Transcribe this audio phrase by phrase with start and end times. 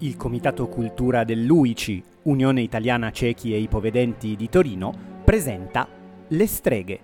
[0.00, 4.92] Il Comitato Cultura dell'UICI, Unione Italiana Ciechi e Ipovedenti di Torino,
[5.24, 5.88] presenta
[6.28, 7.00] Le Streghe,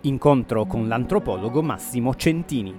[0.00, 2.74] incontro con l'antropologo Massimo Centini.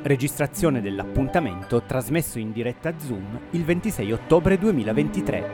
[0.00, 5.50] Registrazione dell'appuntamento trasmesso in diretta Zoom il 26 ottobre 2023.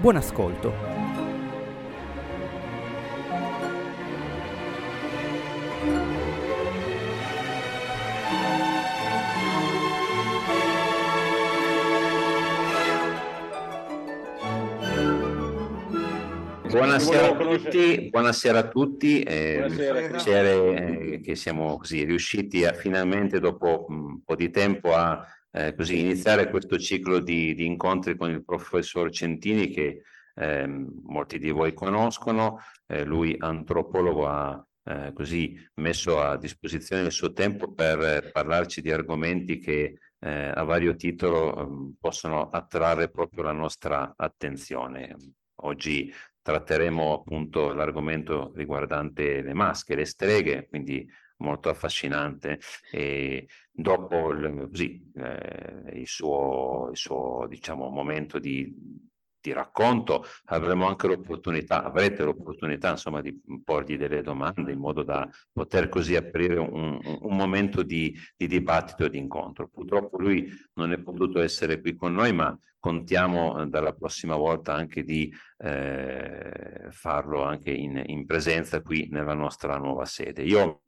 [0.00, 0.99] Buon ascolto.
[17.00, 20.08] Buonasera a tutti, buonasera a tutti, eh, buonasera.
[20.08, 25.74] piacere eh, che siamo così riusciti a, finalmente dopo un po' di tempo a eh,
[25.74, 30.02] così iniziare questo ciclo di, di, incontri con il professor Centini che
[30.34, 37.12] ehm, molti di voi conoscono, eh, lui antropologo ha eh, così messo a disposizione il
[37.12, 43.44] suo tempo per parlarci di argomenti che eh, a vario titolo ehm, possono attrarre proprio
[43.44, 45.16] la nostra attenzione.
[45.62, 46.10] Oggi
[46.42, 51.06] tratteremo appunto l'argomento riguardante le maschere, le streghe, quindi
[51.38, 52.58] molto affascinante.
[52.90, 58.72] E dopo il, così, eh, il, suo, il suo diciamo, momento di
[59.40, 65.28] di racconto avremo anche l'opportunità, avrete l'opportunità insomma di porgli delle domande in modo da
[65.52, 69.68] poter così aprire un, un momento di, di dibattito e di incontro.
[69.68, 74.74] Purtroppo lui non è potuto essere qui con noi, ma contiamo eh, dalla prossima volta
[74.74, 80.42] anche di eh, farlo anche in, in presenza qui nella nostra nuova sede.
[80.42, 80.82] Io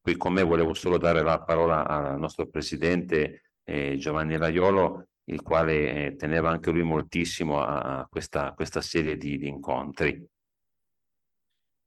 [0.00, 5.42] qui con me volevo solo dare la parola al nostro presidente eh, Giovanni Laiolo il
[5.42, 10.26] quale eh, teneva anche lui moltissimo a questa, questa serie di, di, incontri.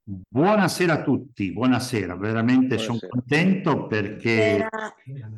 [0.02, 2.98] Buonasera a tutti, buonasera, veramente buonasera.
[2.98, 4.66] sono contento perché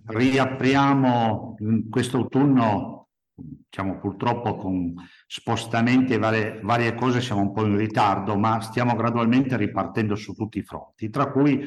[0.06, 1.56] riapriamo
[1.90, 4.94] questo autunno, diciamo purtroppo con
[5.26, 10.34] spostamenti e varie, varie cose siamo un po' in ritardo, ma stiamo gradualmente ripartendo su
[10.34, 11.60] tutti i fronti, tra cui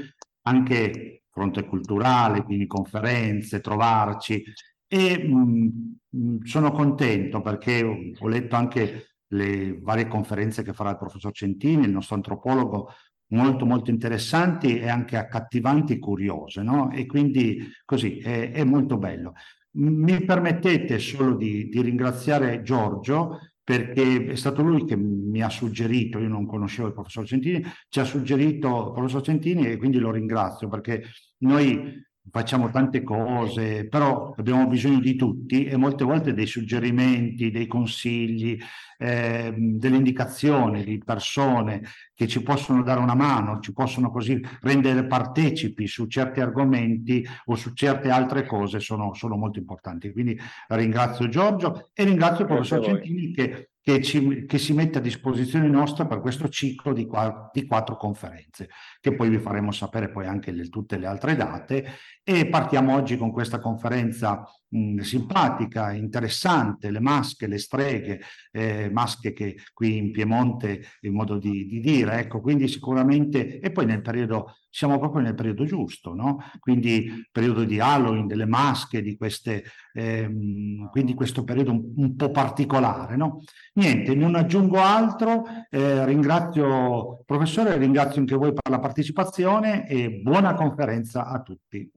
[0.43, 4.43] anche fronte culturale, quindi conferenze, trovarci,
[4.93, 10.97] e mh, mh, sono contento perché ho letto anche le varie conferenze che farà il
[10.97, 12.91] professor Centini, il nostro antropologo,
[13.29, 16.91] molto molto interessanti e anche accattivanti e curiose, no?
[16.91, 19.33] E quindi così è, è molto bello.
[19.77, 26.19] Mi permettete solo di, di, ringraziare Giorgio perché è stato lui che mi ha suggerito,
[26.19, 30.11] io non conoscevo il professor Centini, ci ha suggerito il professor Centini e quindi lo
[30.11, 31.03] ringrazio perché
[31.39, 31.99] noi
[32.31, 38.57] facciamo tante cose, però abbiamo bisogno di tutti e molte volte dei suggerimenti, dei consigli,
[38.97, 41.83] eh, delle indicazioni di persone
[42.13, 47.55] che ci possono dare una mano, ci possono così rendere partecipi su certi argomenti o
[47.55, 50.11] su certe altre cose sono, sono molto importanti.
[50.11, 50.39] Quindi
[50.69, 55.67] ringrazio Giorgio e ringrazio il professor Centini che che, ci, che, si mette a disposizione
[55.67, 58.69] nostra per questo ciclo di, qua, di, quattro conferenze,
[59.01, 61.85] che poi vi faremo sapere poi anche le, tutte le altre date.
[62.23, 64.41] E partiamo oggi con questa conferenza
[64.73, 71.37] mh, simpatica, interessante, le masche, le streghe, eh, masche che qui in Piemonte il modo
[71.37, 76.15] di, di dire, ecco, quindi sicuramente, e poi nel periodo siamo proprio nel periodo giusto,
[76.15, 76.39] no?
[76.59, 82.31] Quindi periodo di Halloween, delle masche, di queste, ehm, quindi questo periodo un, un, po'
[82.31, 83.43] particolare, no?
[83.73, 90.55] Niente, non aggiungo altro, eh, ringrazio professore, ringrazio anche voi per la partecipazione e buona
[90.55, 91.91] conferenza a tutti.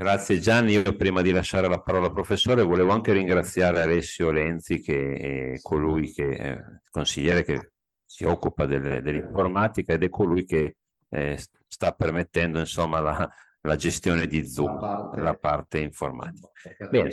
[0.00, 4.80] Grazie Gianni, io prima di lasciare la parola al professore volevo anche ringraziare Alessio Lenzi
[4.80, 5.12] che
[5.52, 7.72] è colui che è consigliere che
[8.06, 10.76] si occupa dell'informatica ed è colui che
[11.10, 11.38] eh,
[11.68, 13.30] sta permettendo insomma la,
[13.60, 16.88] la gestione di Zoom, la parte, la parte informatica.
[16.88, 17.10] Bene,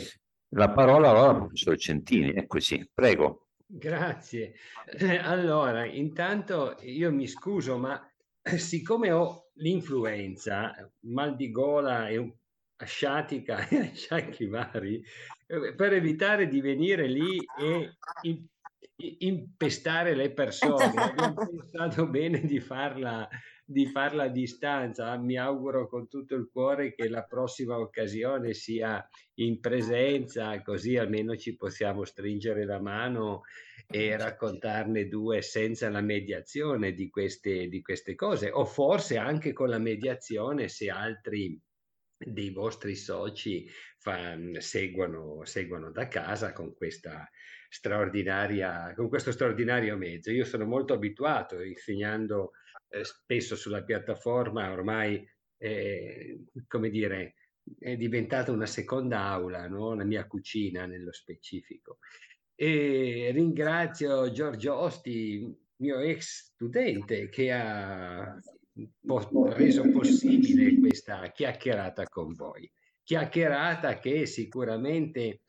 [0.54, 3.48] la parola allora al professor Centini, ecco sì, prego.
[3.66, 4.54] Grazie.
[4.86, 8.02] Eh, allora, intanto io mi scuso, ma
[8.56, 12.32] siccome ho l'influenza, mal di gola e un
[12.84, 15.02] sciatica e sciacchi vari,
[15.46, 17.96] eh, per evitare di venire lì e
[19.18, 23.28] impestare le persone, abbiamo pensato bene di farla
[23.70, 25.14] di farla a distanza.
[25.18, 31.36] Mi auguro con tutto il cuore che la prossima occasione sia in presenza, così almeno
[31.36, 33.42] ci possiamo stringere la mano
[33.86, 39.68] e raccontarne due senza la mediazione di queste, di queste cose, o forse anche con
[39.68, 41.60] la mediazione se altri
[42.18, 43.68] dei vostri soci
[43.98, 46.74] fa, seguono, seguono da casa con
[48.96, 50.30] con questo straordinario mezzo.
[50.30, 52.52] Io sono molto abituato insegnando
[52.88, 55.26] eh, spesso sulla piattaforma ormai,
[55.58, 57.34] eh, come dire,
[57.78, 59.94] è diventata una seconda aula, no?
[59.94, 61.98] la mia cucina nello specifico.
[62.54, 68.36] E ringrazio Giorgio Osti, mio ex studente, che ha
[69.54, 72.70] reso possibile questa chiacchierata con voi.
[73.02, 75.42] Chiacchierata che sicuramente,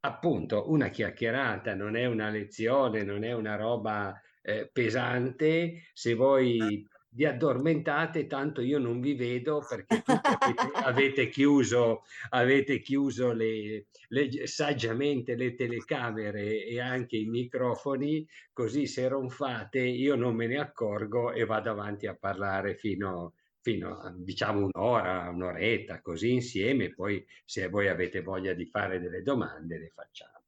[0.00, 5.88] appunto, una chiacchierata non è una lezione, non è una roba eh, pesante.
[5.92, 10.02] Se voi vi addormentate, tanto io non vi vedo perché
[10.84, 19.08] avete, chiuso, avete chiuso le, le, saggiamente le telecamere e anche i microfoni, così se
[19.08, 24.68] ronfate io non me ne accorgo e vado avanti a parlare fino, fino a diciamo
[24.72, 30.42] un'ora, un'oretta, così insieme, poi se voi avete voglia di fare delle domande le facciamo.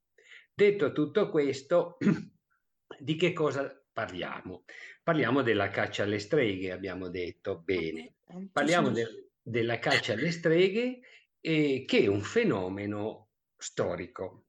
[0.53, 1.97] Detto tutto questo,
[2.99, 4.63] di che cosa parliamo?
[5.03, 7.59] Parliamo della caccia alle streghe, abbiamo detto.
[7.59, 8.15] Bene,
[8.51, 10.99] parliamo de- della caccia alle streghe
[11.39, 14.45] eh, che è un fenomeno storico.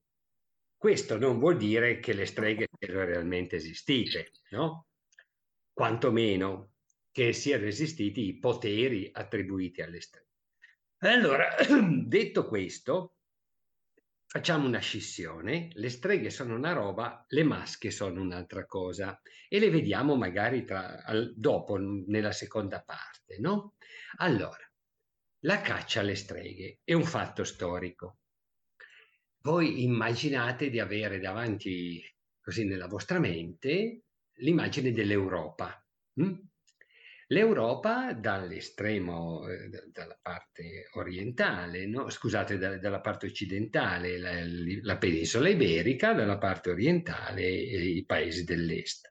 [0.76, 4.88] Questo non vuol dire che le streghe siano realmente esistite, no?
[5.72, 6.72] Quantomeno
[7.10, 10.28] che siano esistiti i poteri attribuiti alle streghe.
[10.98, 11.54] Allora,
[12.06, 13.16] detto questo,
[14.32, 19.68] facciamo una scissione, le streghe sono una roba, le masche sono un'altra cosa e le
[19.68, 23.74] vediamo magari tra, al, dopo nella seconda parte, no?
[24.20, 24.66] Allora,
[25.40, 28.20] la caccia alle streghe è un fatto storico.
[29.42, 32.02] Voi immaginate di avere davanti,
[32.40, 34.04] così nella vostra mente,
[34.36, 35.78] l'immagine dell'Europa.
[36.14, 36.38] Hm?
[37.32, 42.10] L'Europa dall'estremo, eh, dalla parte orientale, no?
[42.10, 44.32] scusate, da, dalla parte occidentale, la,
[44.82, 49.10] la, penisola iberica, dalla parte orientale i paesi dell'est.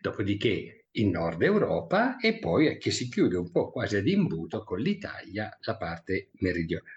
[0.00, 4.80] Dopodiché in Nord Europa e poi che si chiude un po' quasi ad imbuto con
[4.80, 6.88] l'Italia, la parte meridionale.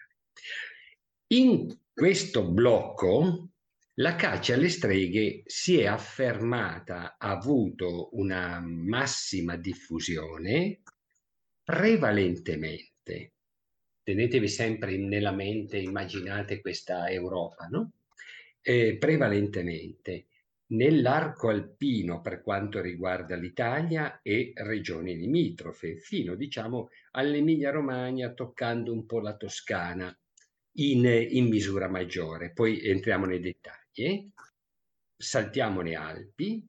[1.34, 3.53] In questo blocco
[3.98, 10.82] la caccia alle streghe si è affermata, ha avuto una massima diffusione
[11.64, 13.34] prevalentemente.
[14.02, 17.92] Tenetevi sempre nella mente, immaginate questa Europa, no?
[18.62, 20.26] Eh, prevalentemente
[20.68, 29.06] nell'arco alpino per quanto riguarda l'Italia e regioni limitrofe, fino diciamo all'Emilia Romagna, toccando un
[29.06, 30.18] po' la Toscana
[30.78, 32.52] in, in misura maggiore.
[32.54, 34.30] Poi entriamo nei dettagli eh?
[35.16, 36.68] saltiamo le Alpi,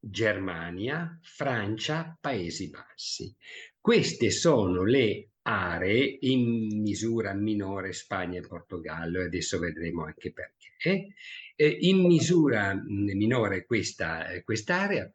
[0.00, 3.34] Germania, Francia, Paesi Bassi.
[3.80, 11.14] Queste sono le aree in misura minore Spagna e Portogallo e adesso vedremo anche perché.
[11.56, 15.10] Eh, in misura minore questa, quest'area,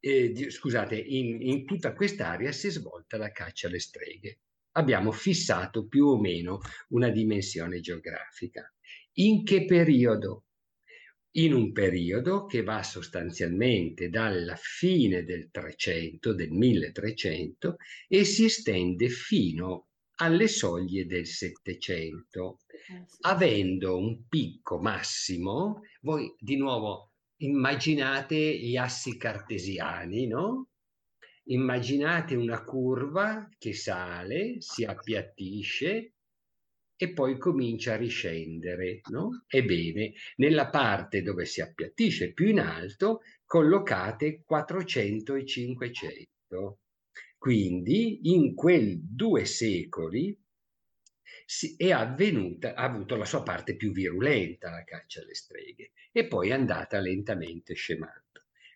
[0.00, 4.38] eh, scusate, in, in tutta quest'area si è svolta la caccia alle streghe.
[4.72, 8.70] Abbiamo fissato più o meno una dimensione geografica.
[9.18, 10.44] In che periodo?
[11.36, 17.76] In un periodo che va sostanzialmente dalla fine del 300, del 1300,
[18.08, 26.56] e si estende fino alle soglie del 700, eh, avendo un picco massimo, voi di
[26.56, 30.68] nuovo immaginate gli assi cartesiani, no?
[31.44, 36.15] Immaginate una curva che sale, si appiattisce,
[36.96, 39.00] e poi comincia a riscendere.
[39.10, 39.44] No?
[39.46, 46.78] Ebbene, nella parte dove si appiattisce più in alto, collocate 400 e 500.
[47.38, 50.36] Quindi in quei due secoli
[51.76, 56.48] è avvenuta, ha avuto la sua parte più virulenta la caccia alle streghe e poi
[56.48, 58.24] è andata lentamente scemando.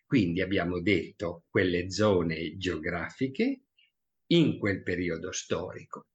[0.05, 3.61] Quindi abbiamo detto quelle zone geografiche
[4.27, 6.05] in quel periodo storico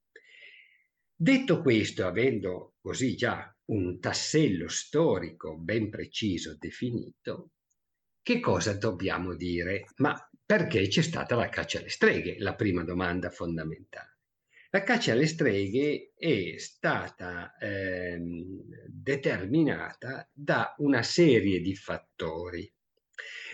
[1.19, 7.53] Detto questo, avendo così già un tassello storico ben preciso definito,
[8.21, 9.87] che cosa dobbiamo dire?
[9.95, 12.37] Ma perché c'è stata la caccia alle streghe?
[12.37, 14.19] La prima domanda fondamentale.
[14.69, 18.21] La caccia alle streghe è stata eh,
[18.87, 22.71] determinata da una serie di fattori,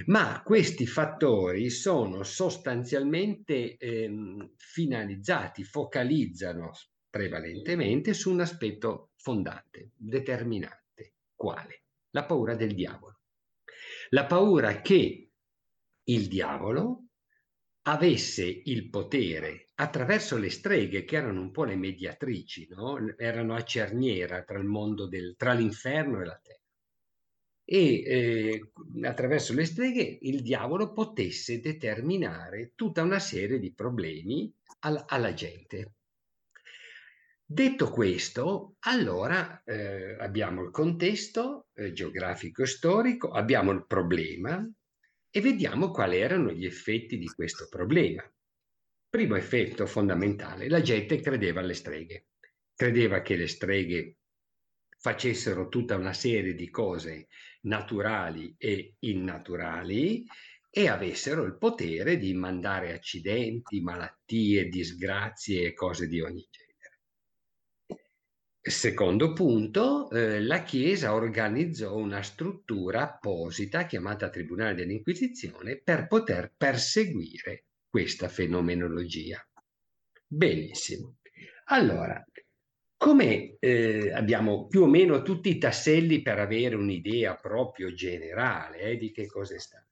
[0.07, 4.11] ma questi fattori sono sostanzialmente eh,
[4.57, 6.73] finalizzati, focalizzano
[7.13, 11.13] prevalentemente su un aspetto fondante, determinante.
[11.35, 11.83] Quale?
[12.09, 13.19] La paura del diavolo.
[14.09, 15.29] La paura che
[16.05, 17.09] il diavolo
[17.83, 22.97] avesse il potere attraverso le streghe che erano un po' le mediatrici, no?
[23.15, 26.61] erano a cerniera tra il mondo del, tra l'inferno e la terra.
[27.63, 28.71] E eh,
[29.03, 35.93] attraverso le streghe il diavolo potesse determinare tutta una serie di problemi alla, alla gente.
[37.45, 44.65] Detto questo, allora eh, abbiamo il contesto eh, geografico e storico, abbiamo il problema
[45.29, 48.23] e vediamo quali erano gli effetti di questo problema.
[49.09, 52.27] Primo effetto fondamentale, la gente credeva alle streghe,
[52.73, 54.17] credeva che le streghe
[54.97, 57.27] facessero tutta una serie di cose
[57.63, 60.25] naturali e innaturali
[60.69, 66.62] e avessero il potere di mandare accidenti, malattie, disgrazie e cose di ogni genere.
[68.65, 77.65] Secondo punto, eh, la Chiesa organizzò una struttura apposita chiamata Tribunale dell'Inquisizione per poter perseguire
[77.89, 79.45] questa fenomenologia.
[80.25, 81.17] Benissimo.
[81.65, 82.25] Allora,
[82.95, 88.95] come eh, abbiamo più o meno tutti i tasselli per avere un'idea proprio generale eh,
[88.95, 89.89] di che cosa è stato?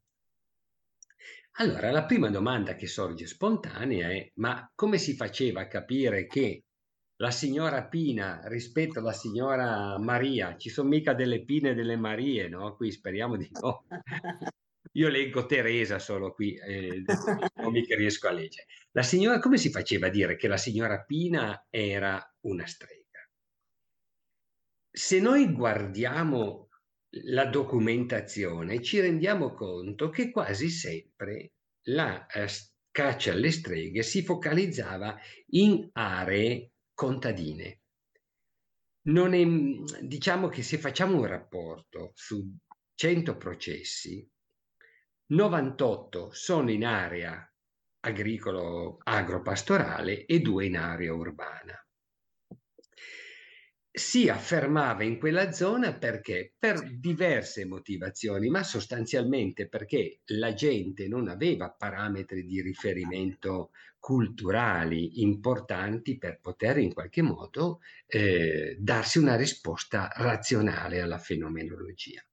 [1.56, 6.63] Allora, la prima domanda che sorge spontanea è: ma come si faceva a capire che
[7.22, 12.50] la signora Pina rispetto alla signora Maria, ci sono mica delle Pine e delle Marie,
[12.50, 12.75] no?
[12.75, 13.86] Qui speriamo di no.
[14.94, 17.04] Io leggo Teresa solo qui, eh,
[17.58, 18.66] non mica riesco a leggere.
[18.92, 23.00] La signora, come si faceva a dire che la signora Pina era una strega?
[24.90, 26.70] Se noi guardiamo
[27.25, 31.51] la documentazione ci rendiamo conto che quasi sempre
[31.88, 32.48] la eh,
[32.90, 35.18] caccia alle streghe si focalizzava
[35.51, 36.71] in aree
[37.01, 37.79] contadine.
[39.01, 39.46] È,
[40.03, 42.55] diciamo che se facciamo un rapporto su
[42.93, 44.29] 100 processi,
[45.25, 47.43] 98 sono in area
[48.01, 51.80] agricolo agropastorale e due in area urbana
[53.93, 61.27] si affermava in quella zona perché per diverse motivazioni, ma sostanzialmente perché la gente non
[61.27, 70.10] aveva parametri di riferimento culturali importanti per poter in qualche modo eh, darsi una risposta
[70.15, 72.24] razionale alla fenomenologia.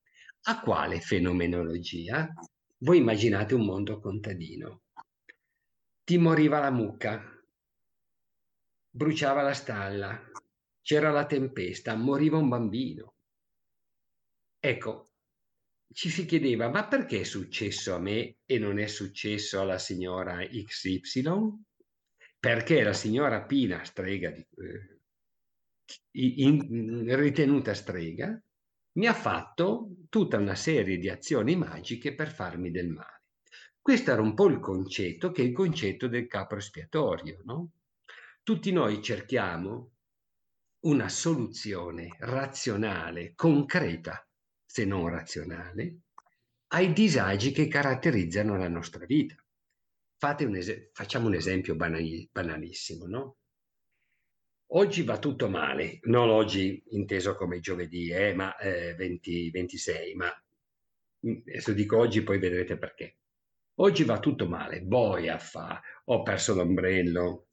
[0.44, 2.32] A quale fenomenologia?
[2.78, 4.82] Voi immaginate un mondo contadino.
[6.04, 7.20] Ti moriva la mucca,
[8.90, 10.30] bruciava la stalla,
[10.88, 13.16] c'era la tempesta, moriva un bambino.
[14.58, 15.10] Ecco,
[15.92, 20.38] ci si chiedeva, ma perché è successo a me e non è successo alla signora
[20.38, 21.22] XY?
[22.40, 25.00] Perché la signora Pina, strega di, eh,
[26.12, 28.42] in, ritenuta strega,
[28.92, 33.24] mi ha fatto tutta una serie di azioni magiche per farmi del male.
[33.78, 37.72] Questo era un po' il concetto che è il concetto del capo espiatorio, no?
[38.42, 39.97] Tutti noi cerchiamo
[40.80, 44.26] una soluzione razionale, concreta,
[44.64, 46.00] se non razionale,
[46.68, 49.34] ai disagi che caratterizzano la nostra vita.
[50.20, 53.36] Un es- facciamo un esempio banali- banalissimo, no?
[54.72, 60.30] Oggi va tutto male, non oggi inteso come giovedì, eh, ma eh, 20, 26, ma
[61.26, 63.16] mm, adesso dico oggi, poi vedrete perché.
[63.80, 67.47] Oggi va tutto male, boia fa, ho perso l'ombrello,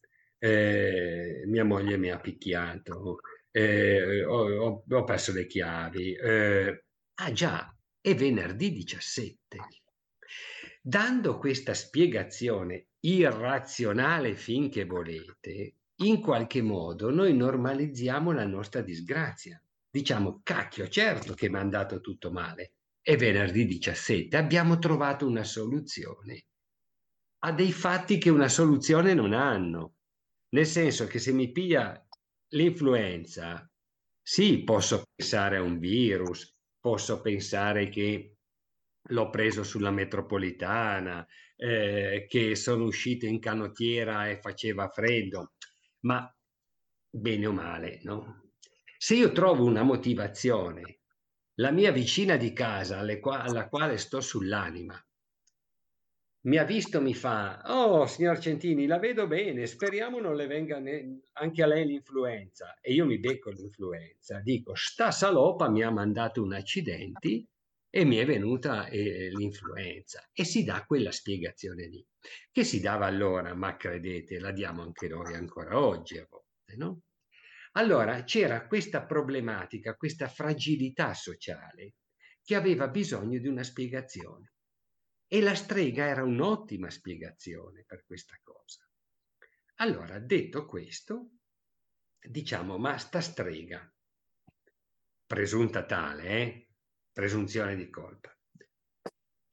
[0.45, 6.13] eh, mia moglie mi ha picchiato, eh, ho, ho, perso le chiavi.
[6.13, 6.83] Eh,
[7.15, 9.57] ah già, è venerdì 17.
[10.81, 19.59] Dando questa spiegazione irrazionale finché volete, in qualche modo noi normalizziamo la nostra disgrazia.
[19.89, 22.73] Diciamo, cacchio, certo che mi è andato tutto male.
[23.01, 26.45] È venerdì 17, abbiamo trovato una soluzione
[27.39, 29.93] a dei fatti che una soluzione non hanno.
[30.55, 32.01] Nel senso che se mi piglia
[32.53, 33.69] l'influenza,
[34.21, 38.37] sì, posso pensare a un virus, posso pensare che
[39.09, 45.55] l'ho preso sulla metropolitana, eh, che sono uscito in canottiera e faceva freddo,
[46.05, 46.33] ma
[47.09, 48.51] bene o male, no?
[48.97, 51.01] Se io trovo una motivazione,
[51.55, 55.05] la mia vicina di casa alla quale sto sull'anima,
[56.45, 60.77] mi ha visto, mi fa, oh signor Centini, la vedo bene, speriamo non le venga
[60.79, 62.77] ne- anche a lei l'influenza.
[62.81, 67.47] E io mi becco l'influenza, dico, sta salopa mi ha mandato un accidente
[67.89, 70.29] e mi è venuta eh, l'influenza.
[70.31, 72.05] E si dà quella spiegazione lì,
[72.51, 77.01] che si dava allora, ma credete, la diamo anche noi ancora oggi a volte, no?
[77.73, 81.95] Allora c'era questa problematica, questa fragilità sociale
[82.43, 84.54] che aveva bisogno di una spiegazione.
[85.27, 88.87] E la strega era un'ottima spiegazione per questa cosa.
[89.75, 91.31] Allora, detto questo,
[92.19, 93.91] diciamo, ma sta strega,
[95.25, 96.67] presunta tale, eh?
[97.11, 98.35] presunzione di colpa,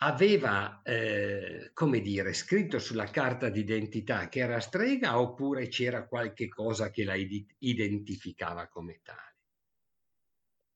[0.02, 6.90] aveva, eh, come dire, scritto sulla carta d'identità che era strega oppure c'era qualche cosa
[6.90, 9.36] che la identificava come tale?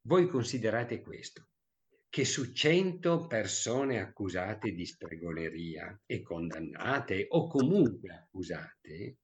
[0.02, 1.48] Voi considerate questo,
[2.16, 9.18] che su 100 persone accusate di stregoneria e condannate o comunque accusate,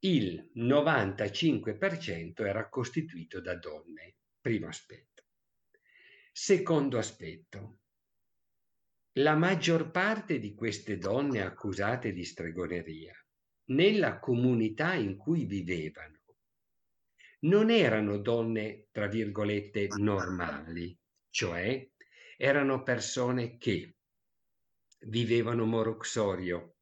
[0.00, 5.24] il 95% era costituito da donne, primo aspetto.
[6.30, 7.78] Secondo aspetto,
[9.12, 13.14] la maggior parte di queste donne accusate di stregoneria
[13.70, 16.18] nella comunità in cui vivevano
[17.44, 20.99] non erano donne, tra virgolette, normali,
[21.30, 21.88] cioè
[22.36, 23.94] erano persone che
[25.06, 26.76] vivevano moroxorio,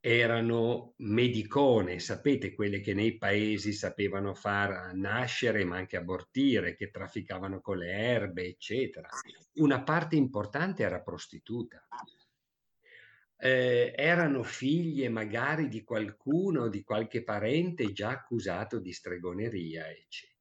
[0.00, 7.60] erano medicone, sapete quelle che nei paesi sapevano far nascere ma anche abortire, che trafficavano
[7.60, 9.08] con le erbe, eccetera.
[9.54, 11.86] Una parte importante era prostituta.
[13.36, 20.31] Eh, erano figlie magari di qualcuno, di qualche parente già accusato di stregoneria, eccetera.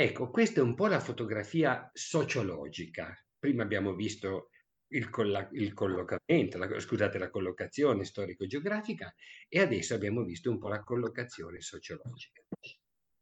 [0.00, 3.12] Ecco, questa è un po' la fotografia sociologica.
[3.36, 4.50] Prima abbiamo visto
[4.92, 9.12] il, colla- il collocamento, la, scusate, la collocazione storico-geografica
[9.48, 12.42] e adesso abbiamo visto un po' la collocazione sociologica.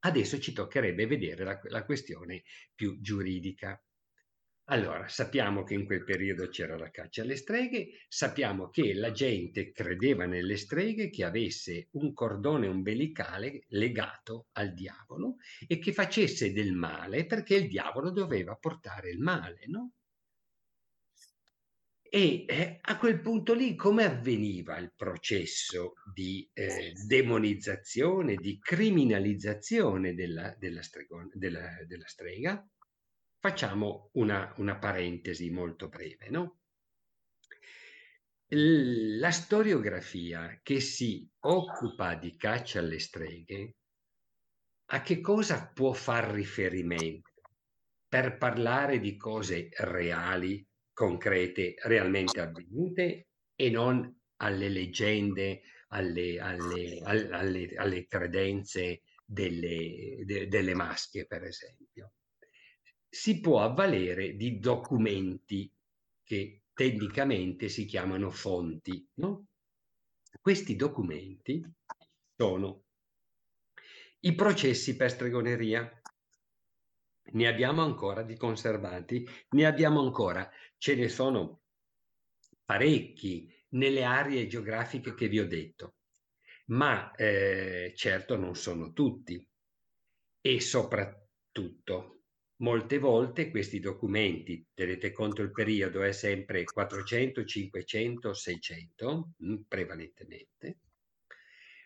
[0.01, 2.43] Adesso ci toccherebbe vedere la, la questione
[2.75, 3.83] più giuridica.
[4.69, 9.71] Allora, sappiamo che in quel periodo c'era la caccia alle streghe, sappiamo che la gente
[9.71, 15.37] credeva nelle streghe che avesse un cordone umbilicale legato al diavolo
[15.69, 19.93] e che facesse del male perché il diavolo doveva portare il male, no?
[22.09, 30.15] E eh, a quel punto lì come avveniva il processo di eh, demonizzazione, di criminalizzazione
[30.15, 32.67] della, della, stregone, della, della strega?
[33.47, 36.63] Facciamo una, una, parentesi molto breve, no?
[38.49, 43.77] La storiografia che si occupa di caccia alle streghe,
[44.87, 47.31] a che cosa può far riferimento
[48.09, 57.77] per parlare di cose reali concrete, realmente avvenute e non alle leggende, alle, alle, alle,
[57.77, 62.11] alle credenze delle, de, delle maschie, per esempio.
[63.17, 65.73] Si può avvalere di documenti
[66.23, 69.09] che tecnicamente si chiamano fonti.
[69.15, 69.47] No?
[70.39, 71.65] Questi documenti
[72.37, 72.85] sono
[74.21, 76.03] i processi per stregoneria,
[77.33, 81.63] ne abbiamo ancora di conservati, ne abbiamo ancora, ce ne sono
[82.67, 85.95] parecchi nelle aree geografiche che vi ho detto,
[86.67, 89.43] ma eh, certo non sono tutti
[90.39, 92.16] e soprattutto
[92.59, 100.79] molte volte questi documenti, tenete conto il periodo è sempre 400, 500, 600 mh, prevalentemente,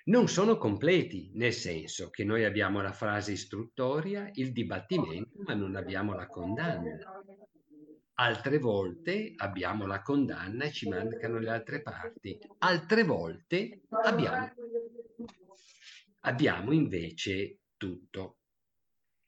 [0.05, 5.77] non sono completi, nel senso che noi abbiamo la frase istruttoria, il dibattimento, ma non
[5.77, 6.99] abbiamo la condanna.
[8.15, 12.39] Altre volte abbiamo la condanna e ci mancano le altre parti.
[12.59, 14.53] Altre volte abbiamo,
[16.21, 18.40] abbiamo invece tutto.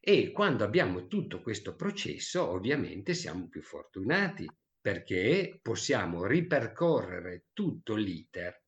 [0.04, 4.48] E quando abbiamo tutto questo processo, ovviamente siamo più fortunati
[4.80, 8.62] perché possiamo ripercorrere tutto l'iter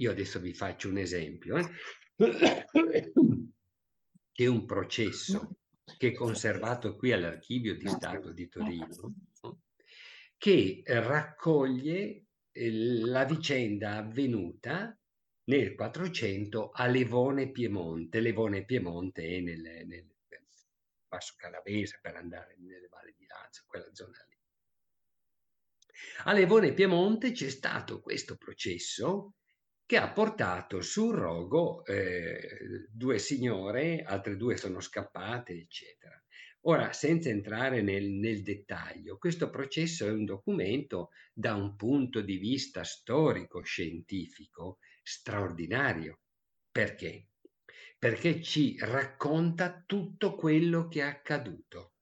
[0.00, 1.56] io adesso vi faccio un esempio.
[1.56, 1.66] Eh?
[4.38, 5.56] È un processo
[5.96, 9.16] che è conservato qui all'Archivio di Stato di Torino,
[10.36, 14.96] che raccoglie eh, la vicenda avvenuta
[15.46, 18.20] nel 400 a Levone Piemonte.
[18.20, 20.06] Levone Piemonte è nel, nel
[21.08, 24.36] Passo Canavese per andare nelle valli di Lazio, quella zona lì.
[26.24, 29.34] A Levone Piemonte c'è stato questo processo
[29.84, 36.22] che ha portato sul rogo eh, due signore, altre due sono scappate, eccetera.
[36.62, 42.36] Ora, senza entrare nel, nel, dettaglio, questo processo è un documento da un punto di
[42.36, 46.20] vista storico-scientifico straordinario.
[46.70, 47.27] Perché?
[47.98, 51.94] Perché ci racconta tutto quello che è accaduto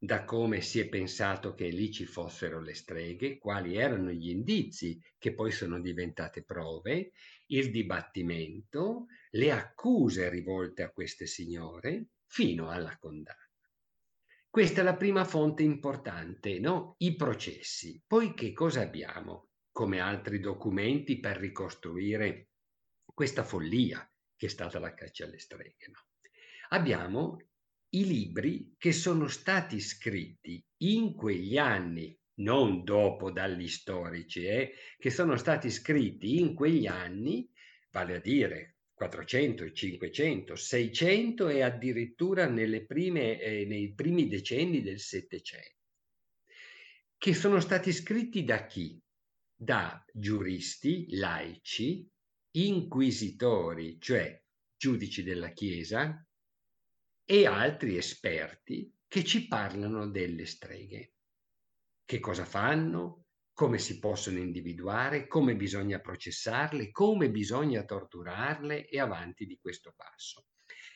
[0.00, 5.02] da come si è pensato che lì ci fossero le streghe, quali erano gli indizi
[5.18, 7.10] che poi sono diventate prove,
[7.46, 13.50] il dibattimento, le accuse rivolte a queste signore, fino alla condanna.
[14.48, 16.94] Questa è la prima fonte importante, no?
[16.98, 18.00] I processi.
[18.06, 22.50] Poi che cosa abbiamo come altri documenti per ricostruire
[23.04, 25.88] questa follia che è stata la caccia alle streghe?
[25.88, 26.06] No?
[26.70, 27.36] Abbiamo
[27.90, 35.10] i libri che sono stati scritti in quegli anni non dopo dagli storici, eh, che
[35.10, 37.50] sono stati scritti in quegli anni,
[37.90, 42.48] vale a dire 400, 500, 600 e addirittura
[42.86, 45.76] prime, eh, nei primi decenni del Settecento,
[47.16, 49.00] che sono stati scritti da chi?
[49.60, 52.08] Da giuristi, laici,
[52.66, 54.42] inquisitori, cioè
[54.76, 56.26] giudici della Chiesa,
[57.24, 61.14] e altri esperti che ci parlano delle streghe.
[62.04, 63.28] Che cosa fanno?
[63.58, 70.46] come si possono individuare, come bisogna processarle, come bisogna torturarle e avanti di questo passo.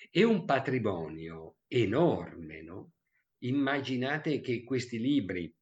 [0.09, 2.93] È un patrimonio enorme, no?
[3.39, 5.53] Immaginate che questi libri,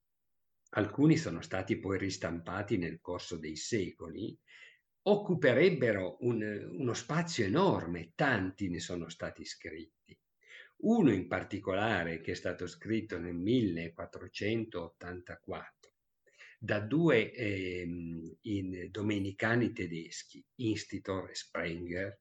[0.73, 4.39] alcuni sono stati poi ristampati nel corso dei secoli,
[5.03, 10.17] occuperebbero un, uno spazio enorme, tanti ne sono stati scritti.
[10.83, 15.81] Uno in particolare che è stato scritto nel 1484
[16.63, 17.89] da due eh,
[18.91, 22.21] domenicani tedeschi, Institor e Sprenger,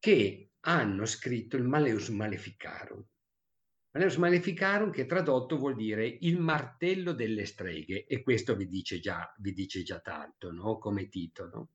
[0.00, 3.04] che hanno scritto il Maleus Maleficarum.
[3.92, 9.32] Maleus Maleficarum che tradotto vuol dire il martello delle streghe e questo vi dice già,
[9.38, 10.78] vi dice già tanto no?
[10.78, 11.70] come titolo,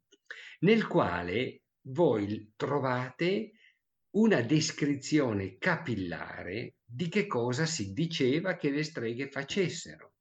[0.59, 3.51] nel quale voi trovate
[4.11, 10.13] una descrizione capillare di che cosa si diceva che le streghe facessero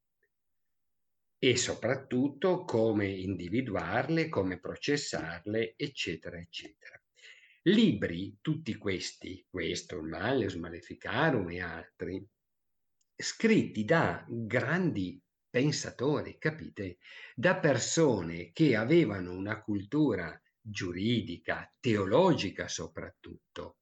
[1.43, 7.03] e soprattutto come individuarle, come processarle, eccetera, eccetera.
[7.63, 12.23] Libri, tutti questi, questo, il Malleus Maleficarum e altri,
[13.17, 16.99] scritti da grandi pensatori, capite?
[17.35, 23.79] Da persone che avevano una cultura giuridica, teologica soprattutto,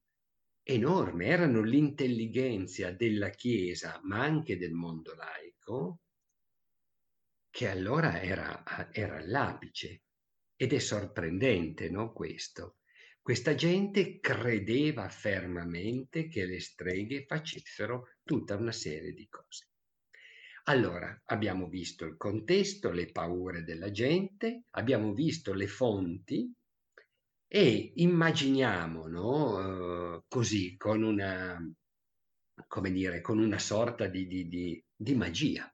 [0.62, 6.00] enorme, erano l'intelligenza della Chiesa, ma anche del mondo laico,
[7.50, 10.02] che allora era, era all'apice.
[10.56, 12.78] Ed è sorprendente, no, questo.
[13.20, 19.68] Questa gente credeva fermamente che le streghe facessero tutta una serie di cose.
[20.68, 26.52] Allora, abbiamo visto il contesto, le paure della gente, abbiamo visto le fonti
[27.46, 31.58] e immaginiamo, no, uh, così, con una,
[32.66, 35.72] come dire, con una sorta di, di, di, di magia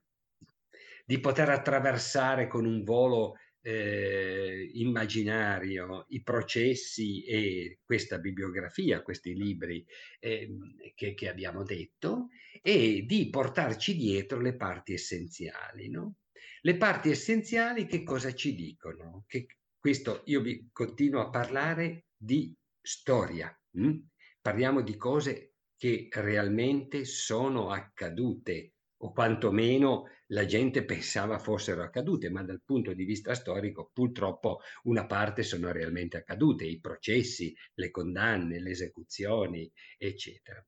[1.07, 3.35] di poter attraversare con un volo
[3.67, 9.85] eh, immaginario i processi e questa bibliografia, questi libri
[10.21, 10.51] eh,
[10.95, 12.29] che, che, abbiamo detto,
[12.61, 15.89] e di portarci dietro le parti essenziali.
[15.89, 16.17] No?
[16.61, 19.25] Le parti essenziali che cosa ci dicono?
[19.27, 19.47] Che
[19.79, 23.51] questo io vi continuo a parlare di storia.
[23.79, 23.97] Hm?
[24.43, 28.74] Parliamo di cose che realmente sono accadute
[29.05, 35.07] o quantomeno la gente pensava fossero accadute, ma dal punto di vista storico purtroppo una
[35.07, 40.65] parte sono realmente accadute, i processi, le condanne, le esecuzioni, eccetera.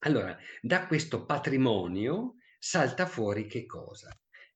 [0.00, 4.10] Allora, da questo patrimonio salta fuori che cosa?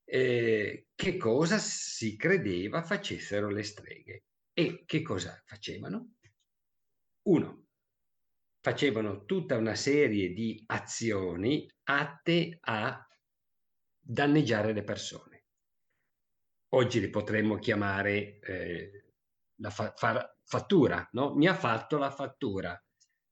[0.04, 6.16] Eh, che cosa si credeva facessero le streghe e che cosa facevano?
[7.28, 7.68] Uno,
[8.60, 13.06] facevano tutta una serie di azioni atte a
[13.98, 15.44] danneggiare le persone.
[16.72, 19.04] Oggi li potremmo chiamare eh,
[19.56, 21.34] la fa- fa- fattura, no?
[21.34, 22.80] Mi ha fatto la fattura,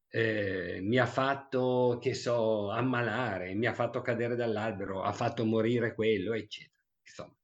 [0.08, 5.94] eh, mi ha fatto, che so, ammalare, mi ha fatto cadere dall'albero, ha fatto morire
[5.94, 6.82] quello, eccetera.
[7.02, 7.36] Insomma,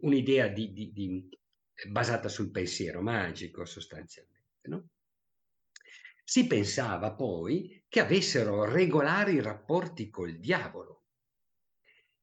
[0.00, 1.28] un'idea di, di, di,
[1.90, 4.88] basata sul pensiero magico sostanzialmente, no?
[6.28, 11.04] Si pensava poi che avessero regolari rapporti col diavolo,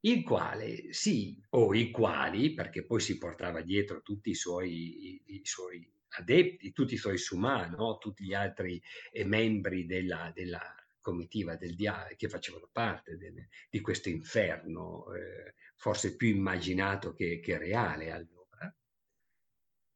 [0.02, 5.24] il quale sì, o i quali, perché poi si portava dietro tutti i suoi, i,
[5.28, 7.98] i suoi adepti, tutti i suoi sumà, no?
[7.98, 8.82] tutti gli altri
[9.14, 10.60] eh, membri della, della,
[11.00, 17.40] comitiva del diavolo che facevano parte del, di questo inferno, eh, forse più immaginato che,
[17.40, 18.76] che reale allora.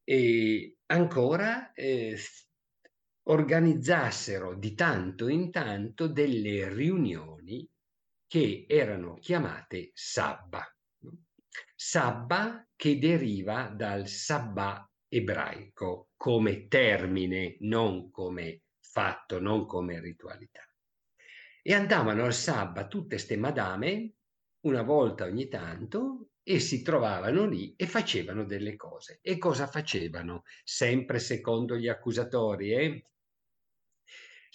[0.06, 2.18] E ancora eh,
[3.30, 7.68] organizzassero di tanto in tanto delle riunioni
[8.26, 10.66] che erano chiamate sabba.
[11.76, 20.62] Sabba che deriva dal sabba ebraico come termine, non come fatto, non come ritualità.
[21.62, 24.14] E andavano al sabba tutte queste madame
[24.62, 29.20] una volta ogni tanto e si trovavano lì e facevano delle cose.
[29.22, 30.44] E cosa facevano?
[30.64, 33.04] Sempre secondo gli accusatori, eh?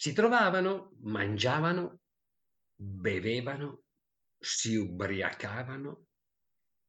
[0.03, 2.01] Si trovavano, mangiavano,
[2.75, 3.85] bevevano,
[4.37, 6.09] si ubriacavano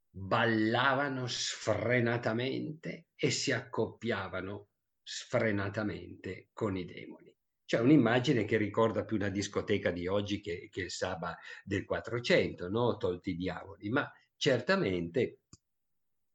[0.09, 4.69] ballavano sfrenatamente e si accoppiavano
[5.03, 7.31] sfrenatamente con i demoni.
[7.63, 12.67] Cioè un'immagine che ricorda più una discoteca di oggi che, che il Saba del 400,
[12.67, 12.97] no?
[12.97, 15.41] tolti i diavoli, ma certamente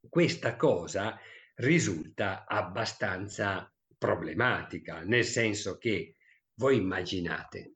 [0.07, 1.19] questa cosa
[1.55, 6.13] risulta abbastanza problematica, nel senso che
[6.59, 7.75] voi immaginate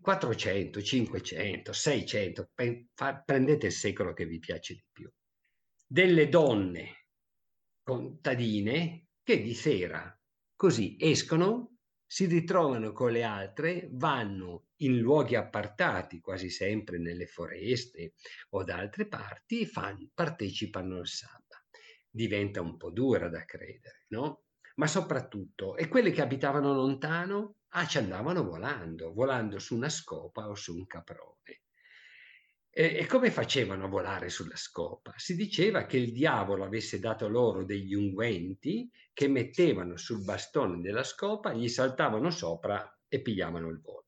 [0.00, 2.50] 400, 500, 600,
[3.24, 5.10] prendete il secolo che vi piace di più,
[5.86, 7.08] delle donne
[7.82, 10.18] contadine che di sera
[10.54, 18.14] così escono, si ritrovano con le altre, vanno in luoghi appartati, quasi sempre nelle foreste
[18.50, 21.62] o da altre parti, fan, partecipano al sabba.
[22.08, 24.45] Diventa un po' dura da credere, no?
[24.76, 30.48] Ma soprattutto, e quelle che abitavano lontano Ah, ci andavano volando, volando su una scopa
[30.48, 31.60] o su un caprone.
[32.70, 35.12] E, e come facevano a volare sulla scopa?
[35.16, 41.04] Si diceva che il diavolo avesse dato loro degli unguenti che mettevano sul bastone della
[41.04, 44.06] scopa, gli saltavano sopra e pigliavano il volo.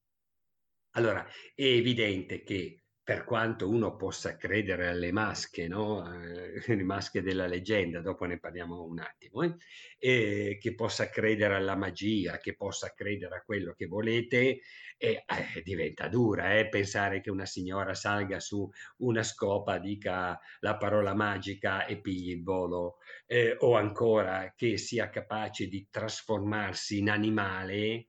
[0.92, 6.04] Allora, è evidente che per quanto uno possa credere alle masche, no?
[6.12, 9.54] eh, le masche della leggenda, dopo ne parliamo un attimo, eh?
[9.98, 14.60] Eh, che possa credere alla magia, che possa credere a quello che volete,
[14.98, 15.24] eh,
[15.64, 21.86] diventa dura eh, pensare che una signora salga su una scopa, dica la parola magica
[21.86, 28.08] e pigli il volo, eh, o ancora che sia capace di trasformarsi in animale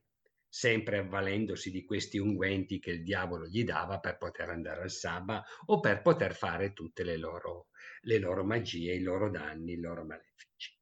[0.49, 5.43] sempre avvalendosi di questi unguenti che il diavolo gli dava per poter andare al sabba
[5.67, 7.67] o per poter fare tutte le loro,
[8.01, 10.75] le loro magie, i loro danni, i loro malefici.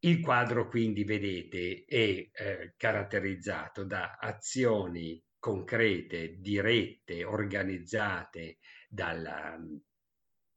[0.00, 1.96] Il quadro quindi, vedete, è
[2.30, 9.58] eh, caratterizzato da azioni concrete, dirette, organizzate dalla,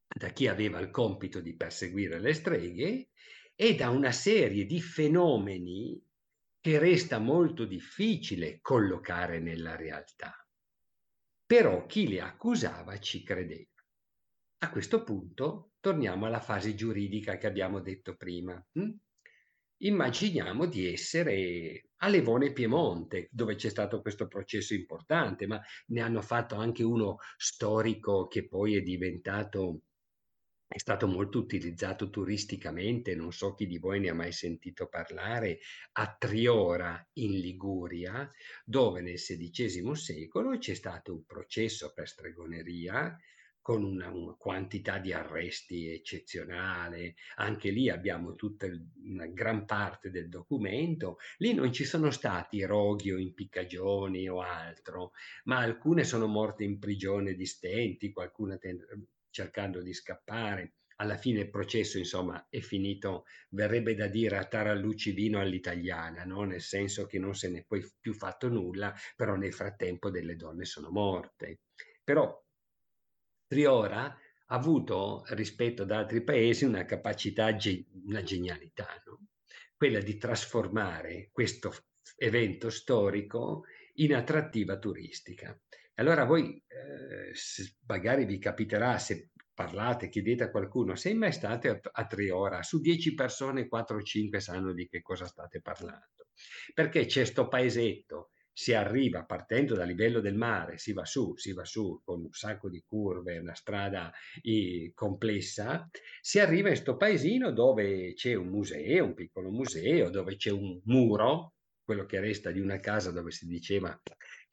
[0.06, 3.10] da chi aveva il compito di perseguire le streghe
[3.56, 6.02] e da una serie di fenomeni
[6.60, 10.36] che resta molto difficile collocare nella realtà.
[11.46, 13.72] Però chi le accusava ci credeva.
[14.60, 18.62] A questo punto torniamo alla fase giuridica che abbiamo detto prima.
[18.74, 18.92] Hm?
[19.80, 26.22] Immaginiamo di essere a Levone Piemonte, dove c'è stato questo processo importante, ma ne hanno
[26.22, 29.82] fatto anche uno storico che poi è diventato
[30.68, 35.60] è stato molto utilizzato turisticamente, non so chi di voi ne ha mai sentito parlare,
[35.94, 38.30] a Triora in Liguria,
[38.66, 43.18] dove nel XVI secolo c'è stato un processo per stregoneria
[43.62, 47.16] con una, una, quantità di arresti eccezionale.
[47.36, 48.68] Anche lì abbiamo tutta
[49.04, 51.18] una gran parte del documento.
[51.38, 55.12] Lì non ci sono stati roghi o impiccagioni o altro,
[55.46, 58.86] ma alcune sono morte in prigione di stenti, qualcuna ten-
[59.38, 60.74] cercando di scappare.
[61.00, 66.44] Alla fine il processo, insomma, è finito, verrebbe da dire a tarallucci vino all'italiana, no?
[66.44, 70.36] nel senso che non se ne è poi più fatto nulla, però nel frattempo delle
[70.36, 71.60] donne sono morte.
[72.04, 72.44] Però
[73.46, 77.56] Triora ha avuto rispetto ad altri paesi una capacità,
[78.06, 79.28] una genialità, no?
[79.76, 81.76] quella di trasformare questo
[82.16, 85.56] evento storico in attrattiva turistica.
[86.00, 87.34] Allora voi, eh,
[87.88, 92.62] magari vi capiterà, se parlate, chiedete a qualcuno, sei mai state a, a Triora?
[92.62, 96.28] Su 10 persone, 4 o 5 sanno di che cosa state parlando.
[96.72, 101.52] Perché c'è sto paesetto, si arriva partendo dal livello del mare, si va su, si
[101.54, 104.12] va su con un sacco di curve, una strada
[104.44, 105.90] i, complessa,
[106.22, 110.80] si arriva in questo paesino dove c'è un museo, un piccolo museo, dove c'è un
[110.86, 113.98] muro, quello che resta di una casa dove si diceva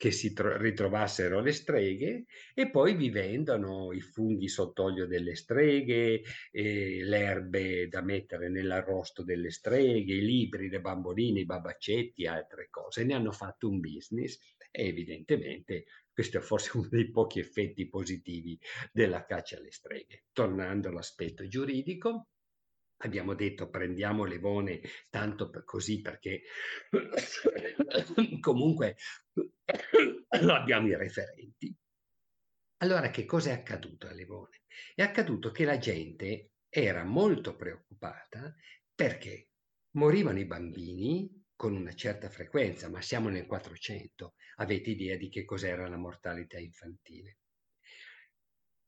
[0.04, 6.20] che si tro- ritrovassero le streghe e poi vi vendono i funghi sott'olio delle streghe,
[6.50, 12.68] eh, le erbe da mettere nell'arrosto delle streghe, i libri, le bamboline, i babaccetti, altre
[12.68, 13.02] cose.
[13.02, 14.38] Ne hanno fatto un business
[14.70, 18.58] e evidentemente questo è forse uno dei pochi effetti positivi
[18.92, 20.24] della caccia alle streghe.
[20.34, 22.28] Tornando all'aspetto giuridico,
[23.06, 26.42] abbiamo detto prendiamo Levone tanto per così perché
[28.40, 28.96] comunque
[30.28, 31.74] abbiamo i referenti.
[32.78, 34.62] Allora che cosa è accaduto a Levone?
[34.94, 38.54] È accaduto che la gente era molto preoccupata
[38.94, 39.50] perché
[39.92, 44.34] morivano i bambini con una certa frequenza, ma siamo nel 400.
[44.56, 47.38] Avete idea di che cos'era la mortalità infantile?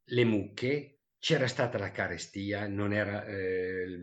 [0.09, 0.96] Le mucche
[1.27, 3.99] c'era stata la carestia, non era eh,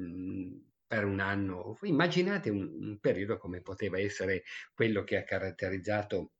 [0.86, 1.78] per un anno.
[1.84, 6.34] Immaginate un, un, periodo come poteva essere quello che ha caratterizzato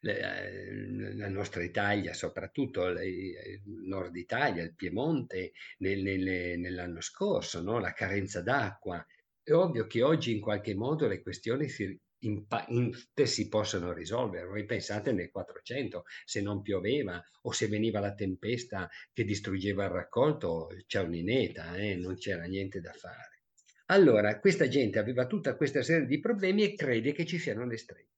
[0.00, 7.78] la nostra Italia, soprattutto il nord Italia, il Piemonte, nel, nel, nell'anno scorso, no?
[7.78, 9.06] la carenza d'acqua.
[9.42, 12.92] È ovvio che oggi in qualche modo le questioni si, in, in,
[13.24, 14.46] si possono risolvere.
[14.46, 19.90] Voi pensate nel 400, se non pioveva o se veniva la tempesta che distruggeva il
[19.90, 21.94] raccolto, c'è un'ineta, eh?
[21.94, 23.42] non c'era niente da fare.
[23.86, 27.76] Allora, questa gente aveva tutta questa serie di problemi e crede che ci siano le
[27.76, 28.10] streghe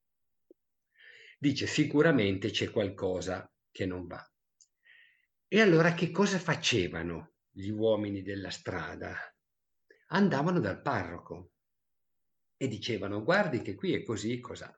[1.44, 4.26] dice sicuramente c'è qualcosa che non va.
[5.46, 9.14] E allora che cosa facevano gli uomini della strada?
[10.08, 11.52] Andavano dal parroco
[12.64, 14.76] e dicevano guardi che qui è così, cos'ha.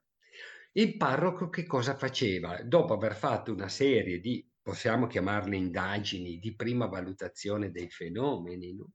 [0.73, 2.63] Il parroco che cosa faceva?
[2.63, 8.91] Dopo aver fatto una serie di, possiamo chiamarle indagini, di prima valutazione dei fenomeni, no?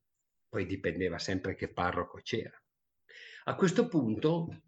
[0.48, 2.62] poi dipendeva sempre che parroco c'era.
[3.46, 4.64] A questo punto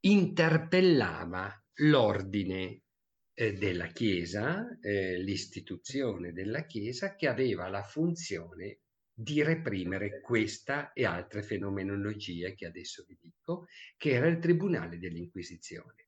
[0.00, 2.82] interpellava l'ordine
[3.34, 8.80] eh, della Chiesa, eh, l'istituzione della Chiesa che aveva la funzione
[9.18, 13.25] di reprimere questa e altre fenomenologie che adesso vi dico,
[13.96, 16.06] che era il Tribunale dell'Inquisizione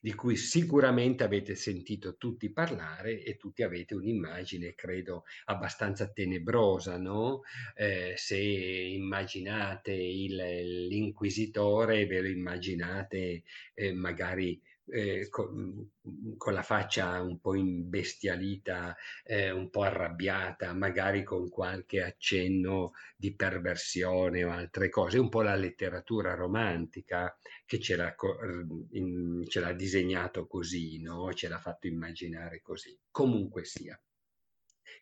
[0.00, 7.42] di cui sicuramente avete sentito tutti parlare e tutti avete un'immagine, credo, abbastanza tenebrosa, no?
[7.74, 10.36] Eh, se immaginate il,
[10.86, 13.42] l'inquisitore, ve lo immaginate
[13.74, 15.90] eh, magari eh, con,
[16.36, 23.34] con, la faccia un po' imbestialita, eh, un po' arrabbiata, magari con qualche accenno di
[23.34, 28.14] perversione o altre cose, un po' la letteratura romantica che ce l'ha,
[28.92, 31.32] in, ce l'ha disegnato così, no?
[31.32, 32.98] ce l'ha fatto immaginare così.
[33.10, 34.00] Comunque sia.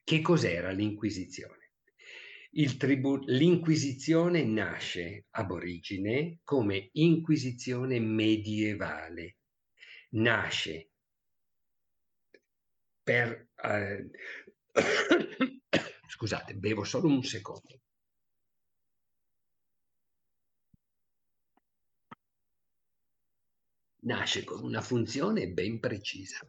[0.03, 1.67] Che cos'era l'Inquisizione?
[2.79, 9.37] Tribu- L'Inquisizione nasce ab origine come Inquisizione medievale,
[10.17, 10.91] nasce
[13.03, 13.49] per...
[13.63, 14.11] Eh,
[16.09, 17.81] scusate, bevo solo un secondo.
[24.01, 26.49] Nasce con una funzione ben precisa,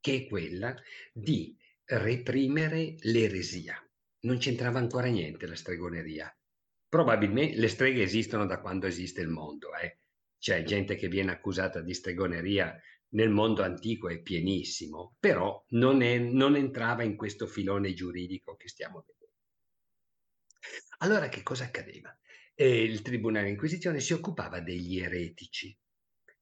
[0.00, 0.74] che è quella
[1.12, 3.80] di reprimere l'eresia.
[4.22, 6.36] Non c'entrava ancora niente la stregoneria.
[6.88, 9.99] Probabilmente le streghe esistono da quando esiste il mondo, eh?
[10.40, 16.18] C'è gente che viene accusata di stregoneria nel mondo antico è pienissimo, però non, è,
[16.18, 19.34] non entrava in questo filone giuridico che stiamo vedendo.
[20.98, 22.16] Allora che cosa accadeva?
[22.54, 25.76] Eh, il Tribunale Inquisizione si occupava degli eretici.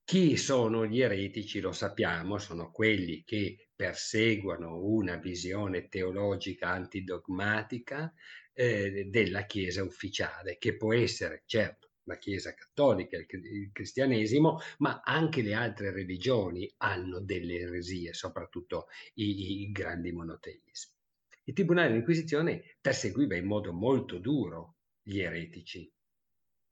[0.05, 8.13] Chi sono gli eretici lo sappiamo, sono quelli che perseguono una visione teologica antidogmatica
[8.53, 15.43] eh, della Chiesa ufficiale, che può essere, certo, la Chiesa cattolica, il cristianesimo, ma anche
[15.43, 20.97] le altre religioni hanno delle eresie, soprattutto i, i grandi monoteismi.
[21.45, 25.91] Il Tribunale dell'Inquisizione perseguiva in modo molto duro gli eretici,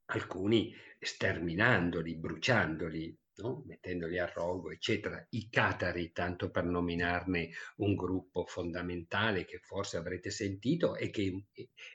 [0.07, 3.63] alcuni sterminandoli, bruciandoli, no?
[3.67, 5.25] mettendoli a rogo, eccetera.
[5.31, 11.45] I catari, tanto per nominarne un gruppo fondamentale che forse avrete sentito che,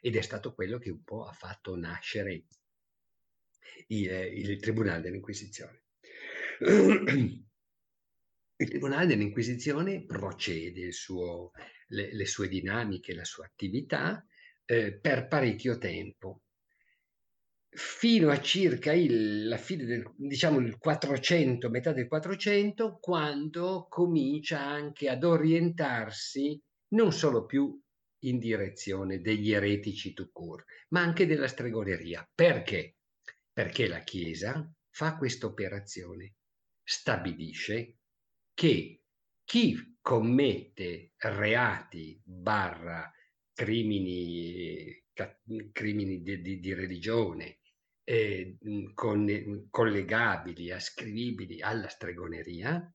[0.02, 2.46] ed è stato quello che un po' ha fatto nascere
[3.88, 5.84] il, il Tribunale dell'Inquisizione.
[8.62, 11.52] Il Tribunale dell'Inquisizione procede suo,
[11.88, 14.24] le, le, sue dinamiche, la sua attività
[14.66, 16.44] eh, per parecchio tempo,
[17.70, 24.62] fino a circa il, la fine del, diciamo il 400, metà del 400, quando comincia
[24.62, 27.80] anche ad orientarsi non solo più
[28.24, 32.30] in direzione degli eretici to court, ma anche della stregoneria.
[32.34, 32.98] Perché?
[33.62, 36.38] Perché la Chiesa fa questa operazione,
[36.84, 38.00] stabilisce
[38.56, 39.04] che
[39.44, 43.12] chi commette reati barra
[43.54, 45.04] crimini,
[45.72, 47.60] crimini di, di, di religione
[48.04, 48.58] eh,
[48.96, 52.92] con, collegabili, ascrivibili alla stregoneria,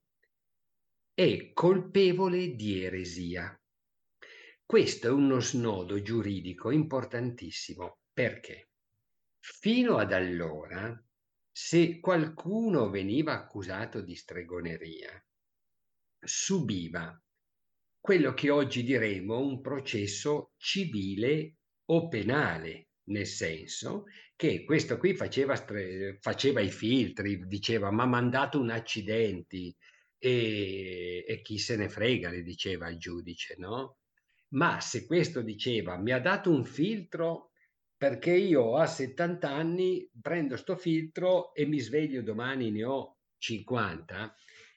[1.14, 3.56] è colpevole di eresia.
[4.64, 8.00] Questo è uno snodo giuridico importantissimo.
[8.12, 8.65] Perché?
[9.48, 11.00] Fino ad allora,
[11.52, 15.24] se qualcuno veniva accusato di stregoneria,
[16.18, 17.22] subiva
[18.00, 25.54] quello che oggi diremo un processo civile o penale, nel senso che questo qui faceva,
[25.54, 29.76] stre- faceva i filtri, diceva ma ha mandato un accidente
[30.18, 33.98] e, e chi se ne frega, le diceva il giudice, no?
[34.54, 37.52] Ma se questo diceva mi ha dato un filtro
[37.96, 44.34] perché io a 70 anni prendo sto filtro e mi sveglio domani ne ho 50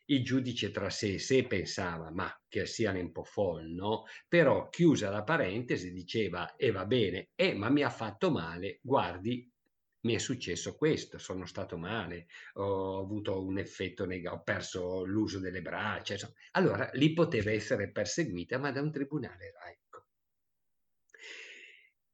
[0.10, 4.04] il giudice tra sé e sé pensava, ma che sia un po' folle?
[4.28, 8.80] Però chiusa la parentesi diceva, e eh, va bene, eh, ma mi ha fatto male,
[8.82, 9.48] guardi,
[10.02, 15.40] mi è successo questo, sono stato male, ho avuto un effetto negativo, ho perso l'uso
[15.40, 16.34] delle braccia, insomma.
[16.52, 19.89] allora lì poteva essere perseguita, ma da un tribunale laico.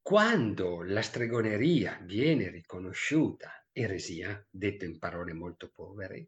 [0.07, 6.27] Quando la stregoneria viene riconosciuta eresia, detto in parole molto povere,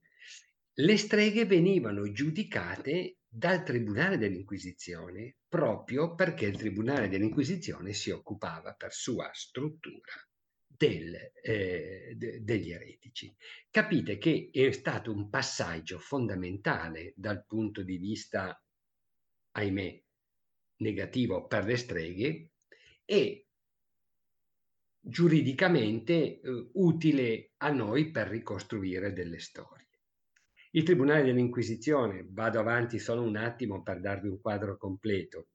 [0.78, 8.92] le streghe venivano giudicate dal Tribunale dell'Inquisizione proprio perché il Tribunale dell'Inquisizione si occupava per
[8.94, 10.28] sua struttura
[10.66, 13.32] del, eh, de, degli eretici.
[13.70, 18.60] Capite che è stato un passaggio fondamentale dal punto di vista,
[19.52, 20.04] ahimè,
[20.78, 22.50] negativo per le streghe
[23.06, 23.47] e
[25.08, 29.88] giuridicamente eh, utile a noi per ricostruire delle storie.
[30.72, 35.48] Il Tribunale dell'Inquisizione, vado avanti solo un attimo per darvi un quadro completo,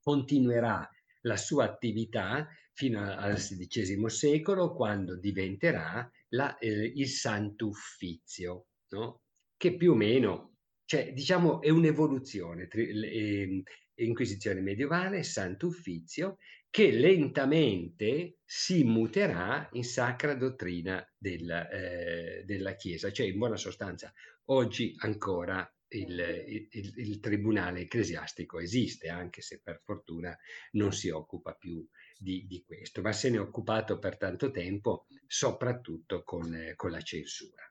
[0.00, 0.88] continuerà
[1.22, 9.22] la sua attività fino al XVI secolo quando diventerà la, eh, il Santo Uffizio, no?
[9.56, 13.62] che più o meno, cioè, diciamo, è un'evoluzione, eh,
[14.00, 16.38] Inquisizione medievale, Santo Uffizio,
[16.70, 24.12] che lentamente si muterà in sacra dottrina della, eh, della Chiesa, cioè in buona sostanza
[24.50, 30.36] oggi ancora il, il, il, tribunale ecclesiastico esiste, anche se per fortuna
[30.72, 35.06] non si occupa più di, di questo, ma se ne è occupato per tanto tempo,
[35.26, 37.62] soprattutto con, eh, con la censura.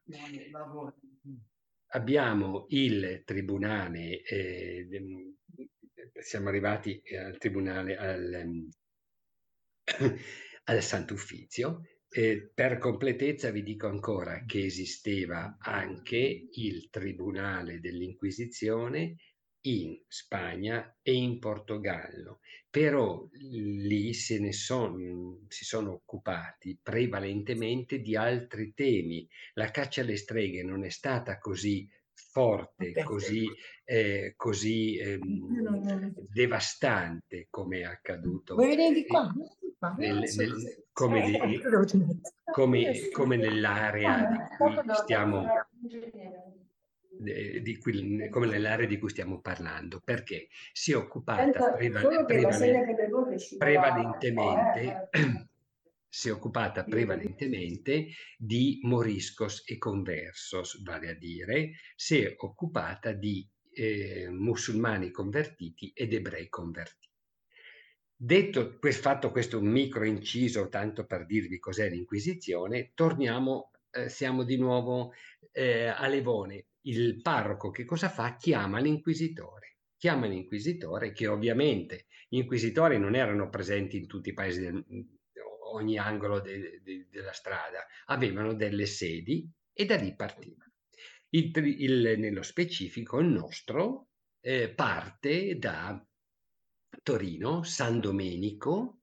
[1.92, 4.88] Abbiamo il tribunale, eh,
[6.20, 8.68] siamo arrivati al tribunale, al,
[10.66, 19.16] al Sant'Uffizio, eh, per completezza vi dico ancora che esisteva anche il Tribunale dell'Inquisizione
[19.62, 28.16] in Spagna e in Portogallo, però lì se ne son, si sono occupati prevalentemente di
[28.16, 29.28] altri temi.
[29.54, 33.46] La caccia alle streghe non è stata così forte, così,
[33.84, 35.20] eh, così eh,
[36.32, 38.56] devastante come è accaduto.
[38.56, 39.34] Vuoi venire di qua?
[39.98, 41.62] Nel, nel, come, di,
[42.52, 45.46] come, come, nell'area di cui stiamo
[47.20, 52.96] di cui, come nell'area di cui stiamo parlando, perché si è occupata prevale, prevale,
[53.58, 55.10] prevalentemente
[56.08, 58.08] si è occupata prevalentemente
[58.38, 66.14] di moriscos e conversos, vale a dire, si è occupata di eh, musulmani convertiti ed
[66.14, 67.07] ebrei convertiti.
[68.20, 75.14] Detto fatto questo micro inciso, tanto per dirvi cos'è l'Inquisizione, torniamo, eh, siamo di nuovo
[75.52, 76.66] eh, a Levone.
[76.82, 78.36] Il parroco che cosa fa?
[78.38, 79.78] Chiama l'inquisitore.
[79.98, 84.84] Chiama l'inquisitore che ovviamente gli inquisitori non erano presenti in tutti i paesi del
[85.70, 90.72] ogni angolo de, de, della strada, avevano delle sedi e da lì partivano.
[91.30, 94.08] Il, il, nello specifico il nostro
[94.40, 96.07] eh, parte da
[97.04, 99.00] Torino, San Domenico,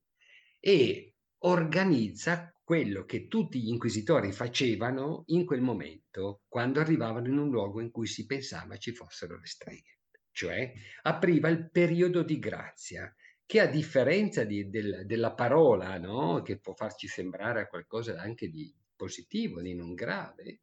[0.60, 7.50] e organizza quello che tutti gli inquisitori facevano in quel momento, quando arrivavano in un
[7.50, 9.98] luogo in cui si pensava ci fossero le streghe.
[10.30, 10.72] Cioè
[11.02, 13.14] apriva il periodo di grazia,
[13.46, 16.40] che a differenza di, del, della parola, no?
[16.42, 20.62] che può farci sembrare qualcosa anche di positivo, di non grave,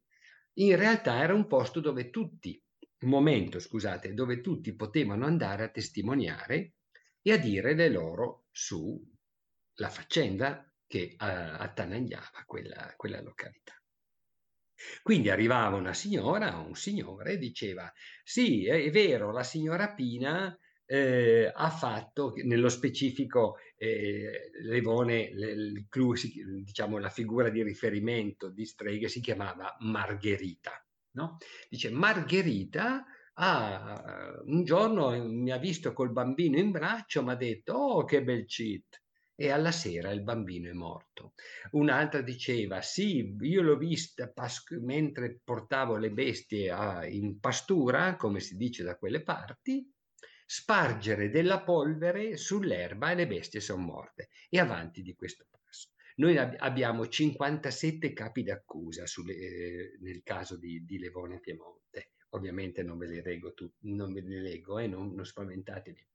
[0.53, 2.61] in realtà era un posto dove tutti,
[3.01, 6.73] un momento, scusate, dove tutti potevano andare a testimoniare
[7.21, 13.73] e a dire le loro sulla faccenda che uh, attanagliava quella, quella località.
[15.01, 17.91] Quindi arrivava una signora o un signore e diceva:
[18.23, 25.85] Sì, è vero, la signora Pina eh, ha fatto, nello specifico, eh, Levone, le, il
[25.87, 26.13] clou,
[26.63, 30.85] diciamo la figura di riferimento di streghe si chiamava Margherita.
[31.13, 31.37] No?
[31.69, 37.73] Dice Margherita Ah, un giorno mi ha visto col bambino in braccio, mi ha detto,
[37.73, 39.01] oh che bel cheat.
[39.35, 41.33] E alla sera il bambino è morto.
[41.71, 48.39] Un'altra diceva, sì, io l'ho vista pas- mentre portavo le bestie a, in pastura, come
[48.39, 49.89] si dice da quelle parti,
[50.45, 54.29] spargere della polvere sull'erba e le bestie sono morte.
[54.49, 55.89] E avanti di questo passo.
[56.17, 62.83] Noi ab- abbiamo 57 capi d'accusa sulle, eh, nel caso di, di Levone Piemonte ovviamente
[62.83, 66.07] non ve li leggo, tu, non ve li leggo e eh, non, non spaventatevi,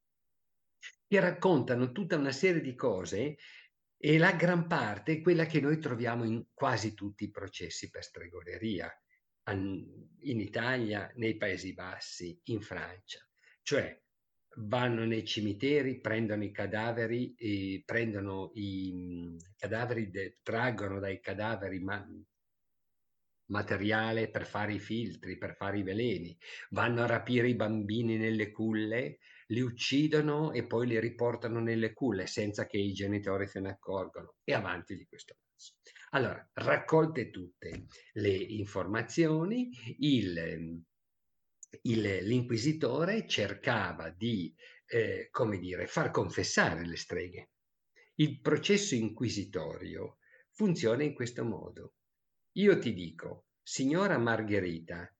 [1.06, 3.36] che raccontano tutta una serie di cose
[3.98, 8.04] e la gran parte è quella che noi troviamo in quasi tutti i processi per
[8.04, 8.90] stregoneria.
[9.48, 13.24] in Italia, nei Paesi Bassi, in Francia.
[13.62, 14.02] Cioè
[14.56, 22.04] vanno nei cimiteri, prendono i cadaveri, prendono i mm, cadaveri, de, traggono dai cadaveri ma,
[23.46, 26.36] materiale per fare i filtri, per fare i veleni,
[26.70, 29.18] vanno a rapire i bambini nelle culle,
[29.48, 34.36] li uccidono e poi li riportano nelle culle senza che i genitori se ne accorgano
[34.42, 35.74] e avanti di questo passo.
[36.10, 40.82] Allora, raccolte tutte le informazioni, il,
[41.82, 44.54] il, l'inquisitore cercava di,
[44.86, 47.50] eh, come dire, far confessare le streghe.
[48.16, 50.18] Il processo inquisitorio
[50.52, 51.95] funziona in questo modo.
[52.56, 55.14] Io ti dico, signora Margherita,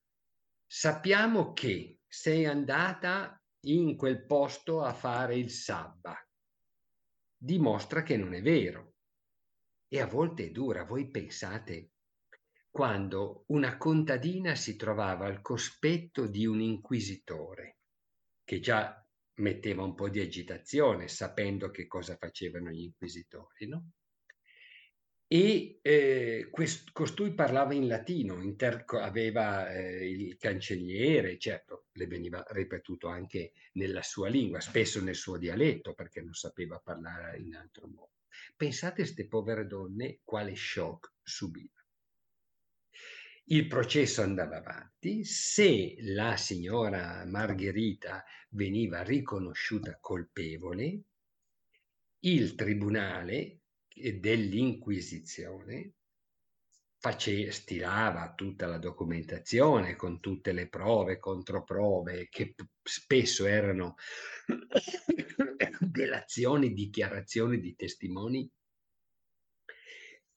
[0.65, 6.17] sappiamo che sei andata in quel posto a fare il sabba.
[7.37, 8.95] Dimostra che non è vero.
[9.87, 10.85] E a volte è dura.
[10.85, 11.91] Voi pensate
[12.71, 17.81] quando una contadina si trovava al cospetto di un inquisitore,
[18.45, 19.07] che già
[19.41, 23.91] metteva un po' di agitazione sapendo che cosa facevano gli inquisitori, no?
[25.29, 32.45] E eh, quest- costui parlava in latino, inter- aveva eh, il cancelliere, certo, le veniva
[32.51, 37.89] ripetuto anche nella sua lingua, spesso nel suo dialetto, perché non sapeva parlare in altro
[37.89, 38.13] modo.
[38.55, 41.75] Pensate queste povere donne quale shock subivano.
[43.49, 51.01] Il processo andava avanti, se la signora Margherita veniva riconosciuta colpevole,
[52.21, 53.61] il tribunale
[54.19, 55.93] dell'Inquisizione
[56.99, 63.95] face, stilava tutta la documentazione con tutte le prove, controprove, che spesso erano
[65.81, 68.51] delazioni, dichiarazioni di testimoni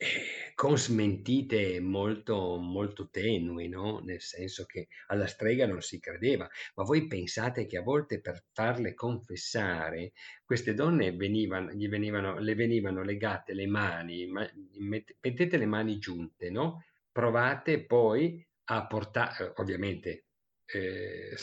[0.02, 4.00] eh, con smentite molto, molto tenui, no?
[4.00, 8.46] nel senso che alla strega non si credeva, ma voi pensate che a volte per
[8.54, 10.14] farle confessare
[10.46, 16.50] queste donne venivano, gli venivano, le venivano legate le mani, ma, mettete le mani giunte,
[16.50, 16.86] no?
[17.12, 20.28] provate poi a portare, ovviamente
[20.66, 21.36] eh,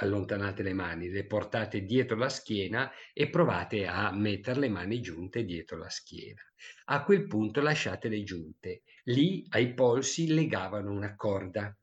[0.00, 5.44] allontanate le mani, le portate dietro la schiena e provate a mettere le mani giunte
[5.44, 6.40] dietro la schiena.
[6.86, 8.82] A quel punto lasciatele giunte.
[9.04, 11.74] Lì ai polsi legavano una corda.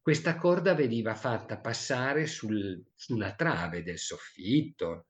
[0.00, 5.08] Questa corda veniva fatta passare sul, sulla trave del soffitto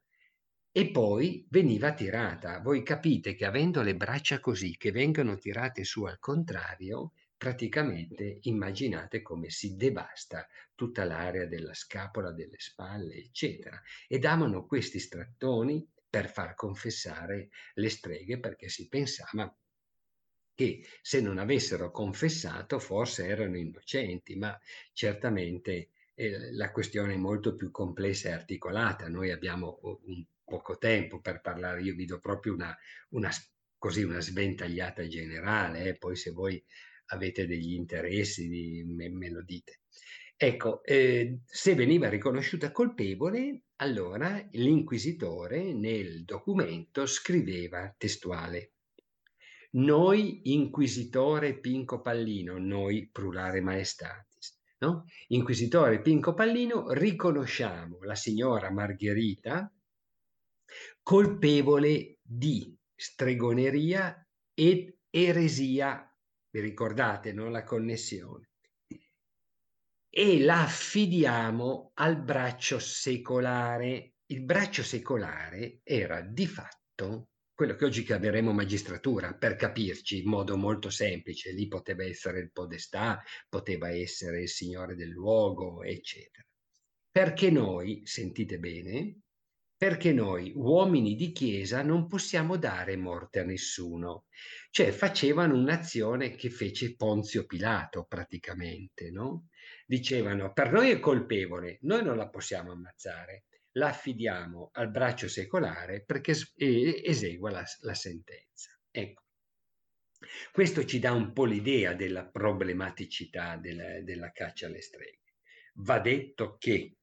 [0.72, 2.60] e poi veniva tirata.
[2.60, 9.22] Voi capite che avendo le braccia così, che vengono tirate su al contrario, praticamente immaginate
[9.22, 13.80] come si devasta tutta l'area della scapola, delle spalle, eccetera.
[14.08, 19.56] E davano questi strattoni per far confessare le streghe perché si pensava
[20.54, 24.58] che se non avessero confessato forse erano innocenti, ma
[24.92, 29.08] certamente eh, la questione è molto più complessa e articolata.
[29.08, 32.76] Noi abbiamo un poco tempo per parlare, io vi do proprio una,
[33.10, 33.30] una,
[33.76, 35.94] così, una sventagliata generale, eh?
[35.96, 36.60] poi se voi
[37.08, 39.80] avete degli interessi, me, me lo dite.
[40.36, 48.72] Ecco, eh, se veniva riconosciuta colpevole, allora l'inquisitore nel documento scriveva testuale.
[49.70, 55.04] Noi, inquisitore Pinco Pallino, noi plurale maestatis, no?
[55.28, 59.70] Inquisitore Pinco Pallino, riconosciamo la signora Margherita
[61.02, 66.07] colpevole di stregoneria ed eresia
[66.50, 67.48] vi ricordate no?
[67.48, 68.50] la connessione?
[70.10, 74.14] E la affidiamo al braccio secolare.
[74.26, 77.28] Il braccio secolare era di fatto
[77.58, 81.52] quello che oggi chiameremo magistratura, per capirci in modo molto semplice.
[81.52, 86.46] Lì poteva essere il podestà, poteva essere il signore del luogo, eccetera.
[87.10, 89.22] Perché noi, sentite bene,
[89.78, 94.24] perché noi uomini di chiesa non possiamo dare morte a nessuno.
[94.70, 99.46] Cioè facevano un'azione che fece Ponzio Pilato praticamente, no?
[99.86, 103.44] Dicevano, per noi è colpevole, noi non la possiamo ammazzare,
[103.76, 108.76] la affidiamo al braccio secolare perché esegua la, la sentenza.
[108.90, 109.22] Ecco.
[110.50, 115.34] Questo ci dà un po' l'idea della problematicità della, della caccia alle streghe.
[115.74, 116.97] Va detto che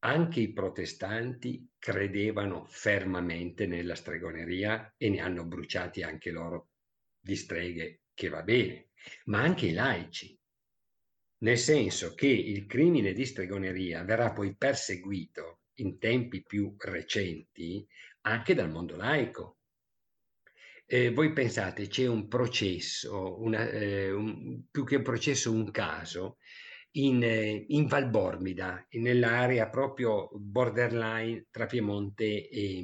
[0.00, 6.70] anche i protestanti credevano fermamente nella stregoneria e ne hanno bruciati anche loro
[7.20, 8.90] di streghe, che va bene,
[9.26, 10.38] ma anche i laici,
[11.38, 17.86] nel senso che il crimine di stregoneria verrà poi perseguito in tempi più recenti
[18.22, 19.58] anche dal mondo laico.
[20.86, 26.38] eh, voi pensate c'è un processo, una, eh, un, più che un processo, un caso
[26.92, 32.82] in, eh, in Valbormida, nell'area proprio borderline tra Piemonte e,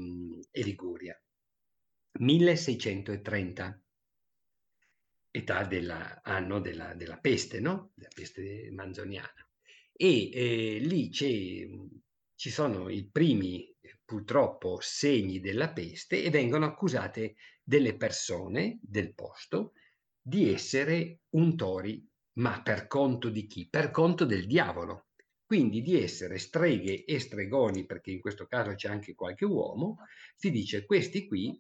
[0.51, 1.21] e Liguria.
[2.19, 3.81] 1630
[5.31, 7.93] età dell'anno della, della, peste, no?
[7.95, 9.49] Della peste manzoniana.
[9.93, 11.69] E eh, lì ci
[12.35, 19.73] sono i primi, purtroppo, segni della peste e vengono accusate delle persone del posto
[20.21, 22.07] di essere untori,
[22.37, 23.69] ma per conto di chi?
[23.69, 25.07] Per conto del diavolo.
[25.45, 29.99] Quindi di essere streghe e stregoni, perché in questo caso c'è anche qualche uomo,
[30.35, 31.59] si dice questi qui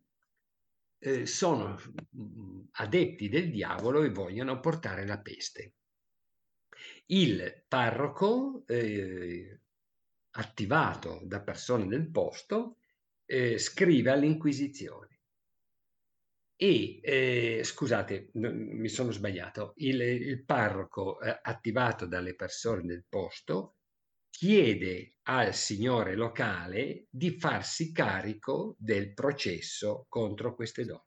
[0.98, 1.78] eh, sono
[2.16, 5.74] mm, adepti del diavolo e vogliono portare la peste.
[7.06, 9.60] Il parroco, eh,
[10.32, 12.78] attivato da persone del posto,
[13.24, 15.15] eh, scrive all'Inquisizione
[16.56, 23.76] e eh, scusate, mi sono sbagliato, il, il parroco eh, attivato dalle persone del posto
[24.30, 31.02] chiede al signore locale di farsi carico del processo contro queste donne,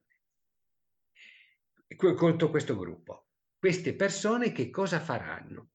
[1.95, 3.27] contro questo gruppo.
[3.57, 5.71] Queste persone che cosa faranno?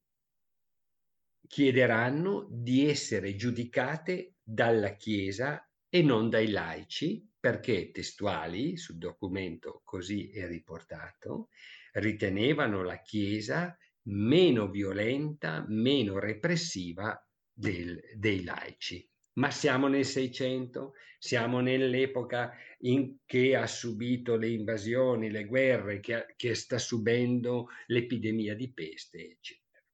[1.47, 10.31] Chiederanno di essere giudicate dalla Chiesa e non dai laici perché testuali, sul documento così
[10.31, 11.51] è riportato,
[11.93, 17.23] ritenevano la Chiesa meno violenta, meno repressiva
[17.53, 19.07] del, dei laici.
[19.35, 26.33] Ma siamo nel 600, siamo nell'epoca in che ha subito le invasioni, le guerre, che,
[26.37, 29.85] che sta subendo l'epidemia di peste, eccetera.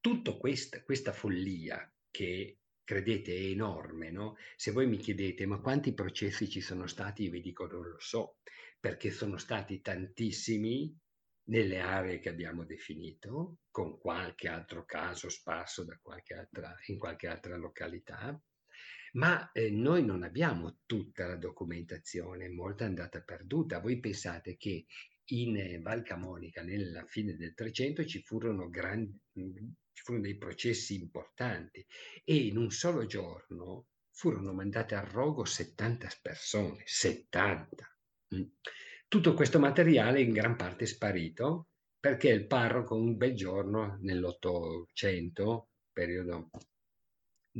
[0.00, 4.36] Tutta questa, questa follia che credete, è enorme, no?
[4.54, 7.98] Se voi mi chiedete, ma quanti processi ci sono stati, io vi dico non lo
[7.98, 8.38] so,
[8.78, 10.96] perché sono stati tantissimi
[11.48, 17.56] nelle aree che abbiamo definito, con qualche altro caso sparso qualche altra, in qualche altra
[17.56, 18.40] località,
[19.14, 23.80] ma eh, noi non abbiamo tutta la documentazione, molta è andata perduta.
[23.80, 24.86] Voi pensate che
[25.30, 31.84] in Val Camonica, nella fine del 300, ci furono grandi, ci furono dei processi importanti
[32.24, 37.98] e in un solo giorno furono mandate a rogo 70 persone, 70.
[38.34, 38.42] Mm.
[39.08, 41.68] Tutto questo materiale in gran parte è sparito
[41.98, 46.50] perché il parroco un bel giorno nell'Ottocento, periodo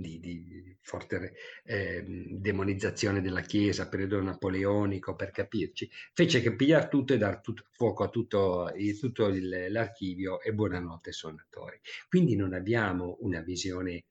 [0.01, 1.32] di, di forte
[1.64, 7.64] eh, demonizzazione della Chiesa, periodo napoleonico per capirci, fece che pigliare tutto e dar tutto,
[7.72, 8.70] fuoco a tutto,
[9.01, 11.80] tutto il, l'archivio e buonanotte suonatori.
[12.09, 14.05] Quindi non abbiamo una visione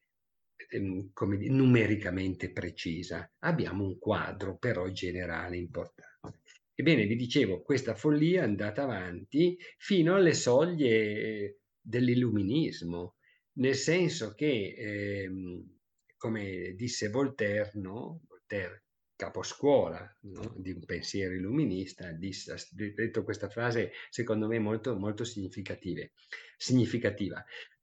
[0.70, 6.40] ehm, come numericamente precisa, abbiamo un quadro però generale importante.
[6.74, 13.14] Ebbene, vi dicevo, questa follia è andata avanti fino alle soglie dell'illuminismo,
[13.58, 15.75] nel senso che ehm,
[16.16, 18.22] come disse Voltaire, no?
[18.26, 18.84] Voltaire
[19.16, 20.54] caposcuola no?
[20.58, 26.06] di un pensiero illuminista, disse, ha detto questa frase secondo me molto, molto significativa.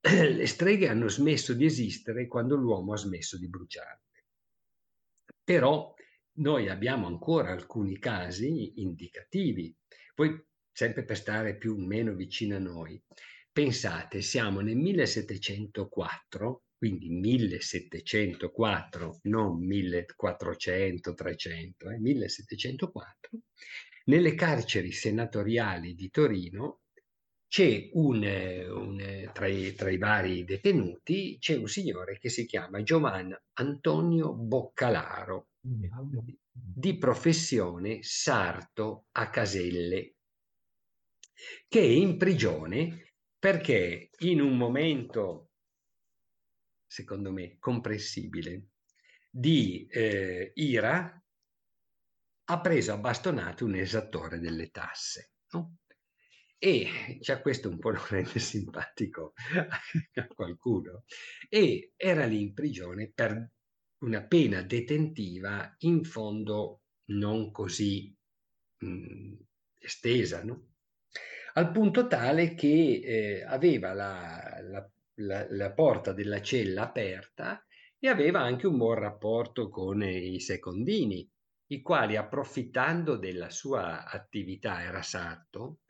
[0.00, 4.02] Le streghe hanno smesso di esistere quando l'uomo ha smesso di bruciarle.
[5.42, 5.92] Però
[6.36, 9.74] noi abbiamo ancora alcuni casi indicativi.
[10.14, 10.40] Voi,
[10.72, 13.02] sempre per stare più o meno vicino a noi,
[13.52, 23.38] pensate, siamo nel 1704 quindi 1704, non 1400, 300, eh, 1704,
[24.04, 26.82] nelle carceri senatoriali di Torino
[27.48, 28.22] c'è un,
[28.68, 34.34] un tra, i, tra, i, vari detenuti, c'è un signore che si chiama Giovanni Antonio
[34.34, 35.52] Boccalaro,
[36.50, 40.16] di professione sarto a Caselle,
[41.66, 45.48] che è in prigione perché in un momento
[46.94, 48.68] secondo me, comprensibile,
[49.28, 51.20] di eh, ira,
[52.46, 55.32] ha preso a bastonate un esattore delle tasse.
[55.50, 55.78] No?
[56.56, 59.32] E già questo un po' lo rende simpatico
[60.14, 61.02] a qualcuno.
[61.48, 63.50] E era lì in prigione per
[64.04, 68.16] una pena detentiva in fondo non così
[68.78, 69.34] mh,
[69.80, 70.74] estesa, no?
[71.54, 77.64] al punto tale che eh, aveva la, la la, la porta della cella aperta
[77.98, 81.28] e aveva anche un buon rapporto con i secondini,
[81.68, 85.80] i quali approfittando della sua attività era sarto,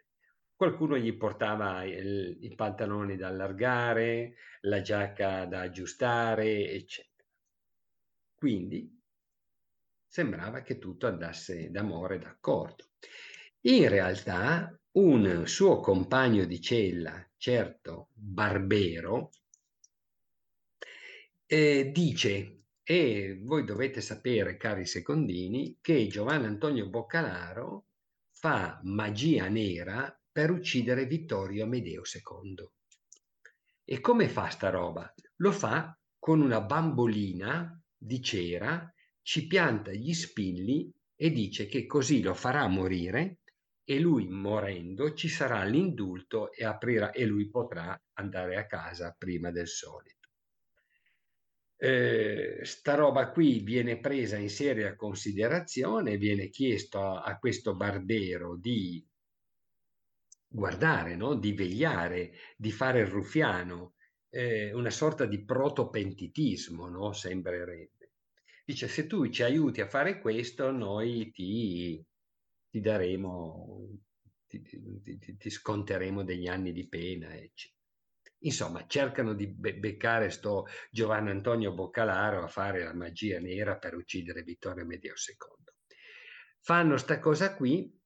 [0.54, 7.28] qualcuno gli portava il, i pantaloni da allargare, la giacca da aggiustare, eccetera.
[8.34, 9.02] Quindi
[10.06, 12.90] sembrava che tutto andasse d'amore d'accordo.
[13.62, 19.28] In realtà un suo compagno di cella, certo Barbero,
[21.44, 27.88] eh, dice, e voi dovete sapere, cari secondini, che Giovanni Antonio Boccalaro
[28.30, 32.66] fa magia nera per uccidere Vittorio Amedeo II.
[33.84, 35.12] E come fa sta roba?
[35.36, 38.90] Lo fa con una bambolina di cera,
[39.20, 43.40] ci pianta gli spilli e dice che così lo farà morire
[43.84, 49.50] e lui morendo ci sarà l'indulto e, aprirà, e lui potrà andare a casa prima
[49.50, 50.28] del solito.
[51.76, 58.56] Eh, sta roba qui viene presa in seria considerazione, viene chiesto a, a questo Barbero
[58.56, 59.06] di
[60.48, 61.34] guardare, no?
[61.34, 63.94] di vegliare, di fare il ruffiano,
[64.30, 67.12] eh, una sorta di protopentitismo, no?
[67.12, 68.12] sembrerebbe.
[68.64, 72.02] Dice, se tu ci aiuti a fare questo, noi ti,
[72.74, 73.86] ti daremo,
[74.48, 77.80] ti, ti, ti, sconteremo degli anni di pena, eccetera.
[78.38, 83.94] Insomma, cercano di be- beccare sto Giovanni Antonio Boccalaro a fare la magia nera per
[83.94, 85.72] uccidere Vittorio Medio II.
[86.58, 87.96] Fanno sta cosa qui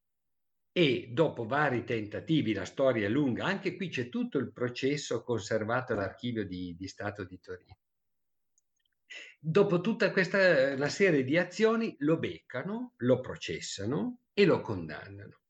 [0.71, 5.95] e dopo vari tentativi, la storia è lunga, anche qui c'è tutto il processo conservato
[5.95, 7.79] all'archivio di, di Stato di Torino.
[9.41, 15.41] Dopo tutta questa la serie di azioni lo beccano, lo processano e lo condannano.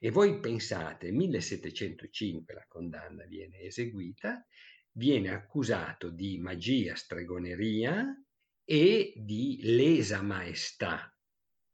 [0.00, 4.42] E voi pensate, 1705 la condanna viene eseguita,
[4.92, 8.02] viene accusato di magia, stregoneria
[8.64, 11.14] e di lesa maestà,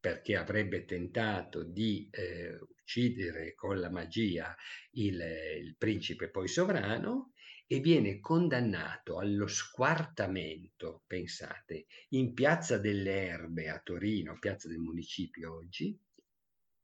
[0.00, 4.52] perché avrebbe tentato di eh, uccidere con la magia
[4.94, 5.22] il,
[5.60, 7.30] il principe poi sovrano
[7.64, 15.54] e viene condannato allo squartamento, pensate, in Piazza delle Erbe a Torino, piazza del municipio
[15.54, 15.96] oggi,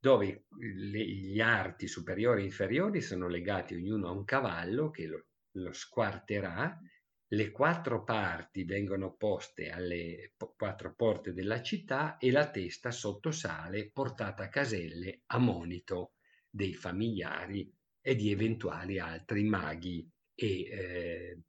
[0.07, 5.25] dove le, gli arti superiori e inferiori sono legati ognuno a un cavallo che lo,
[5.57, 6.79] lo squarterà,
[7.29, 13.31] le quattro parti vengono poste alle po- quattro porte della città e la testa sotto
[13.31, 16.13] sale portata a caselle a monito
[16.49, 21.41] dei familiari e di eventuali altri maghi e, eh,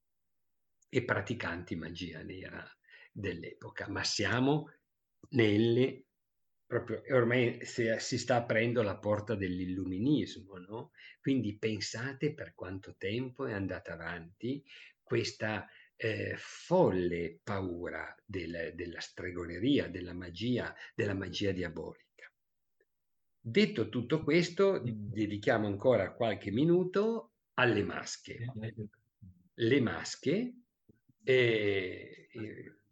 [0.89, 2.69] e praticanti magia nera
[3.13, 3.89] dell'epoca.
[3.89, 4.69] Ma siamo
[5.31, 6.07] nelle
[6.69, 10.91] proprio ormai si, si, sta aprendo la porta dell'illuminismo, no?
[11.19, 14.63] Quindi pensate per quanto tempo è andata avanti
[15.03, 15.67] questa
[15.97, 22.31] eh, folle paura del, della stregoneria, della magia, della magia diabolica.
[23.41, 28.45] Detto tutto questo, dedichiamo ancora qualche minuto alle masche.
[29.55, 30.55] Le masche,
[31.25, 32.29] eh,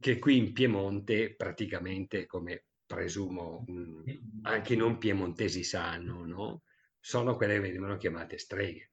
[0.01, 6.63] che qui in Piemonte praticamente come presumo mh, anche i non piemontesi sanno, no?
[7.07, 8.91] sono quelle che venivano chiamate streghe.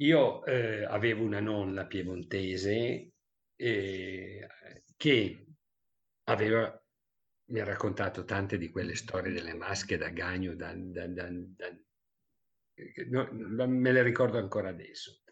[0.00, 3.12] Io eh, avevo una nonna piemontese
[3.56, 4.48] eh,
[4.94, 5.46] che
[6.24, 6.84] aveva,
[7.46, 11.30] mi ha raccontato tante di quelle storie delle masche da gagno, da, da, da,
[13.08, 15.22] no, me le ricordo ancora adesso,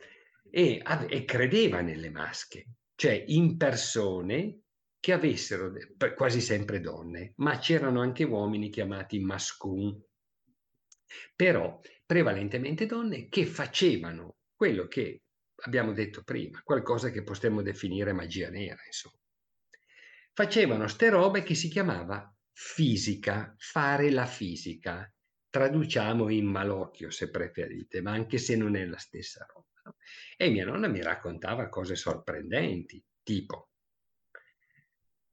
[0.48, 4.60] e, e credeva nelle masche, cioè in persone
[5.04, 5.70] che avessero,
[6.16, 10.02] quasi sempre donne, ma c'erano anche uomini chiamati mascun,
[11.36, 15.24] però prevalentemente donne che facevano quello che
[15.56, 19.18] abbiamo detto prima, qualcosa che potremmo definire magia nera, insomma.
[20.32, 25.06] Facevano ste robe che si chiamava fisica, fare la fisica.
[25.50, 29.94] Traduciamo in malocchio se preferite, ma anche se non è la stessa roba.
[30.34, 33.68] E mia nonna mi raccontava cose sorprendenti, tipo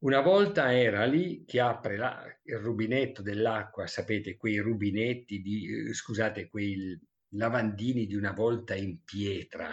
[0.01, 5.93] una volta era lì che apre la, il rubinetto dell'acqua, sapete, quei rubinetti di, eh,
[5.93, 6.99] scusate, quei
[7.33, 9.69] lavandini di una volta in pietra,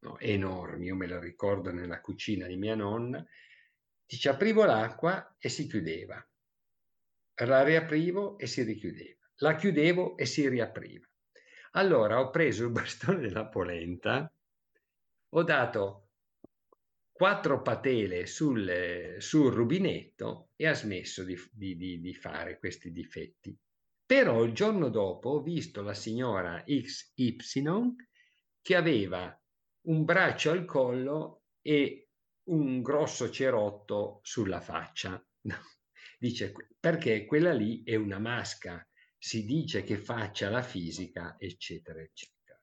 [0.00, 0.18] no?
[0.18, 3.24] enormi, io me lo ricordo nella cucina di mia nonna,
[4.06, 6.26] dice aprivo l'acqua e si chiudeva,
[7.44, 11.06] la riaprivo e si richiudeva, la chiudevo e si riapriva.
[11.72, 14.32] Allora ho preso il bastone della polenta,
[15.34, 16.01] ho dato
[17.22, 23.56] quattro patele sul, sul rubinetto e ha smesso di, di, di, fare questi difetti.
[24.04, 27.94] Però il giorno dopo ho visto la signora XY
[28.60, 29.40] che aveva
[29.82, 32.08] un braccio al collo e
[32.48, 35.24] un grosso cerotto sulla faccia.
[36.18, 38.84] Dice perché quella lì è una masca,
[39.16, 42.60] si dice che faccia la fisica, eccetera, eccetera.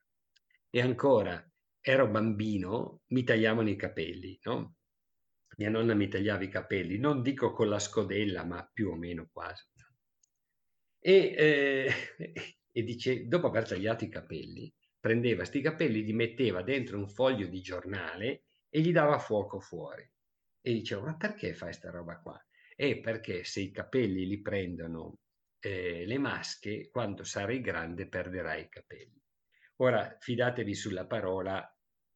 [0.68, 1.49] E ancora,
[1.80, 4.76] ero bambino, mi tagliavano i capelli, no?
[5.56, 9.28] Mia nonna mi tagliava i capelli, non dico con la scodella, ma più o meno
[9.32, 9.64] quasi.
[10.98, 11.92] E, eh,
[12.72, 17.46] e dice, dopo aver tagliato i capelli, prendeva sti capelli, li metteva dentro un foglio
[17.46, 20.08] di giornale e gli dava fuoco fuori.
[20.62, 22.38] E dicevo, ma perché fai sta roba qua?
[22.76, 25.18] E perché se i capelli li prendono
[25.58, 29.19] eh, le masche, quando sarai grande perderai i capelli.
[29.82, 31.66] Ora, fidatevi sulla parola,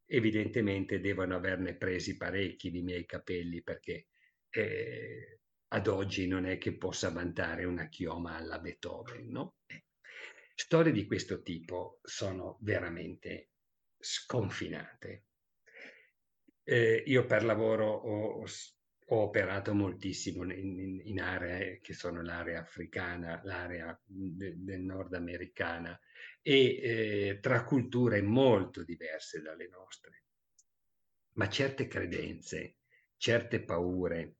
[0.04, 4.08] evidentemente devono averne presi parecchi di miei capelli perché
[4.50, 9.56] eh, ad oggi non è che possa vantare una chioma alla Beethoven, no?
[9.64, 9.86] Eh.
[10.54, 13.52] Storie di questo tipo sono veramente
[13.98, 15.24] sconfinate.
[16.64, 18.44] Eh, io per lavoro ho,
[19.08, 25.98] ho operato moltissimo in, in, aree che sono l'area africana, l'area de, del nord americana
[26.40, 30.22] e eh, tra culture molto diverse dalle nostre.
[31.32, 32.76] Ma certe credenze,
[33.16, 34.36] certe paure,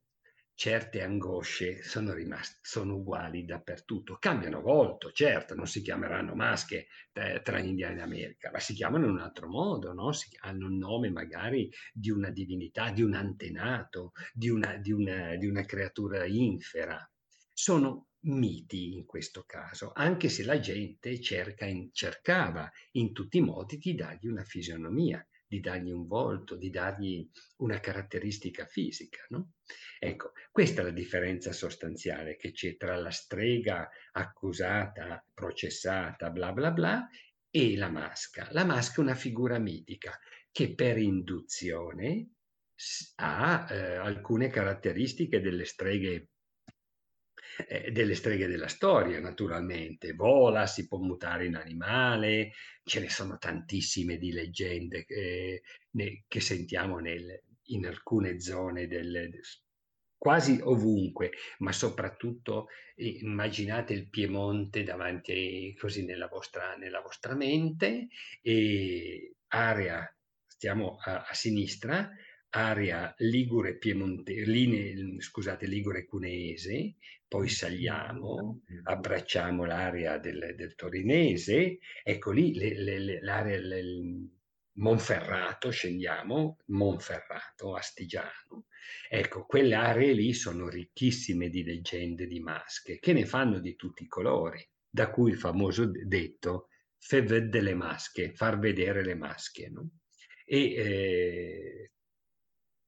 [0.55, 4.17] certe angosce sono rimaste, sono uguali dappertutto.
[4.19, 9.07] Cambiano volto, certo, non si chiameranno masche eh, tra India e America, ma si chiamano
[9.07, 10.13] in un altro modo, no?
[10.13, 15.35] si, hanno un nome magari di una divinità, di un antenato, di una, di una,
[15.37, 17.09] di una creatura infera.
[17.53, 23.43] Sono miti in questo caso, anche se la gente cerca in, cercava in tutti i
[23.43, 25.25] modi di dargli una fisionomia
[25.55, 27.29] di dargli un volto, di dargli
[27.59, 29.25] una caratteristica fisica.
[29.29, 29.53] No?
[30.01, 36.73] Ecco, questa è la differenza sostanziale che c'è tra la strega accusata, processata, bla bla
[36.73, 37.09] bla,
[37.51, 38.49] e la masca.
[38.51, 40.19] La masca è una figura mitica
[40.51, 42.31] che per induzione
[43.17, 46.31] ha eh, alcune caratteristiche delle streghe
[47.69, 50.13] eh, delle streghe della storia, naturalmente.
[50.13, 52.53] Vola, si può mutare in animale,
[52.85, 59.31] ce ne sono tantissime di leggende che, ne, che sentiamo nel, in alcune zone del,
[60.25, 68.09] quasi ovunque, ma soprattutto eh, immaginate il Piemonte davanti così nella vostra, nella vostra mente
[68.41, 70.11] e area,
[70.47, 72.11] stiamo a, a sinistra,
[72.57, 76.95] area ligure piemonte, linee, scusate, ligure cuneese,
[77.27, 84.31] poi saliamo, abbracciamo l'area del, del torinese, ecco lì le, le, le, l'area del
[84.77, 88.67] Monferrato, scendiamo, Monferrato, Astigiano.
[89.09, 94.05] Ecco, quelle aree lì sono ricchissime di leggende di masche, che ne fanno di tutti
[94.05, 99.91] i colori, da cui il famoso detto «Fe delle masche», far vedere le masche, no?
[100.45, 101.93] E eh,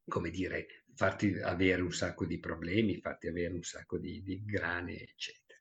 [0.06, 5.00] come dire, farti avere un sacco di problemi, farti avere un sacco di, di grane,
[5.00, 5.58] eccetera.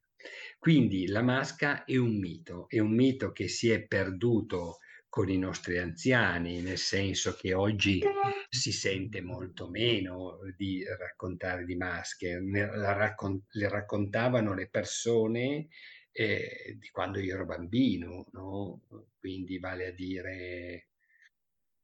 [0.57, 5.37] Quindi la masca è un mito, è un mito che si è perduto con i
[5.37, 8.01] nostri anziani, nel senso che oggi
[8.49, 15.67] si sente molto meno di raccontare di masche, raccon- le raccontavano le persone
[16.11, 18.81] eh, di quando io ero bambino, no?
[19.17, 20.89] quindi vale a dire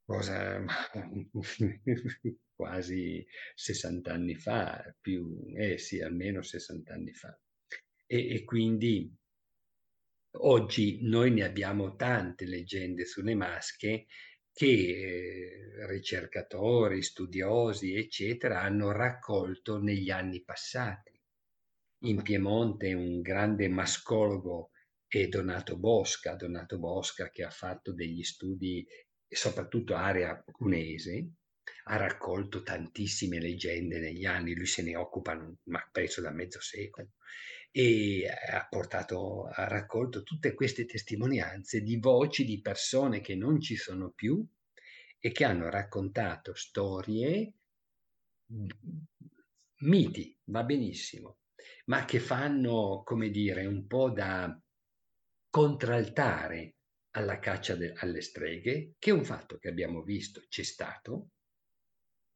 [0.04, 0.64] cosa
[2.62, 7.36] quasi 60 anni fa, più, eh sì, almeno 60 anni fa.
[8.06, 9.12] E, e quindi
[10.34, 14.06] oggi noi ne abbiamo tante leggende sulle masche
[14.54, 21.20] che eh, ricercatori, studiosi, eccetera, hanno raccolto negli anni passati.
[22.04, 24.70] In Piemonte un grande mascologo
[25.08, 28.86] è Donato Bosca, Donato Bosca che ha fatto degli studi
[29.28, 31.32] soprattutto area cunese,
[31.86, 37.12] ha raccolto tantissime leggende negli anni, lui se ne occupa, ma penso da mezzo secolo,
[37.72, 43.76] e ha portato, ha raccolto tutte queste testimonianze di voci di persone che non ci
[43.76, 44.46] sono più
[45.20, 47.54] e che hanno raccontato storie,
[49.80, 51.38] miti, va benissimo,
[51.86, 54.60] ma che fanno, come dire, un po' da
[55.50, 56.76] contraltare
[57.12, 61.30] alla caccia de- alle streghe, che è un fatto che abbiamo visto, c'è stato,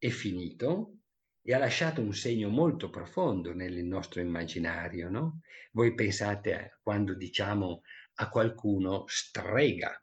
[0.06, 0.99] è finito
[1.41, 5.10] e ha lasciato un segno molto profondo nel nostro immaginario.
[5.10, 5.41] No?
[5.72, 7.82] Voi pensate a quando diciamo
[8.16, 10.01] a qualcuno strega,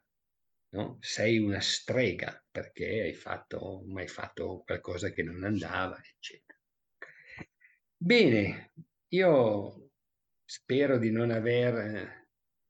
[0.69, 0.97] no?
[0.99, 6.57] sei una strega perché hai fatto, hai fatto qualcosa che non andava, eccetera.
[7.97, 8.73] Bene,
[9.09, 9.91] io
[10.45, 12.27] spero di non aver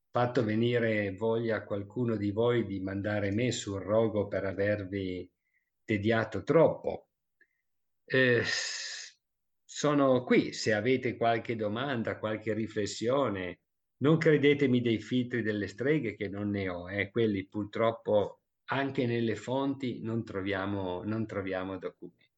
[0.10, 5.30] fatto venire voglia a qualcuno di voi di mandare me sul rogo per avervi
[5.84, 7.08] tediato troppo.
[8.06, 8.44] Eh,
[9.64, 13.60] sono qui, se avete qualche domanda, qualche riflessione,
[13.98, 19.36] non credetemi dei filtri delle streghe che non ne ho, eh, quelli purtroppo anche nelle
[19.36, 22.32] fonti non troviamo, non troviamo documenti.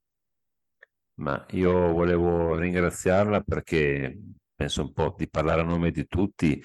[1.16, 4.18] Ma io volevo ringraziarla perché
[4.54, 6.62] penso un po' di parlare a nome di tutti,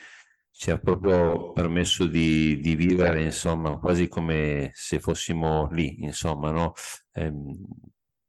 [0.50, 6.72] ci ha proprio permesso di, di vivere, insomma, quasi come se fossimo lì, insomma, no?
[7.12, 7.32] Eh,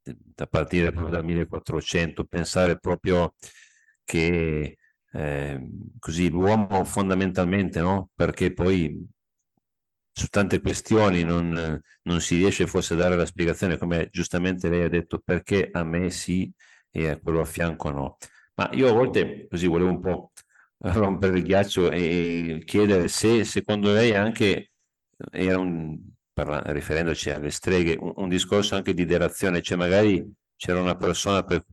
[0.02, 3.34] da partire proprio dal 1400, pensare proprio
[4.04, 4.78] che
[5.12, 8.10] eh, così l'uomo fondamentalmente, no?
[8.14, 9.06] Perché poi
[10.14, 14.82] su tante questioni non, non, si riesce forse a dare la spiegazione, come giustamente lei
[14.84, 16.52] ha detto, perché a me sì
[16.90, 18.16] e a quello a fianco no.
[18.54, 20.32] Ma io a volte così volevo un po'
[20.78, 24.72] rompere il ghiaccio e chiedere se secondo lei anche
[25.30, 25.98] era un,
[26.32, 30.24] parla, riferendoci alle streghe, un, un, discorso anche di derazione, cioè magari
[30.56, 31.64] c'era una persona per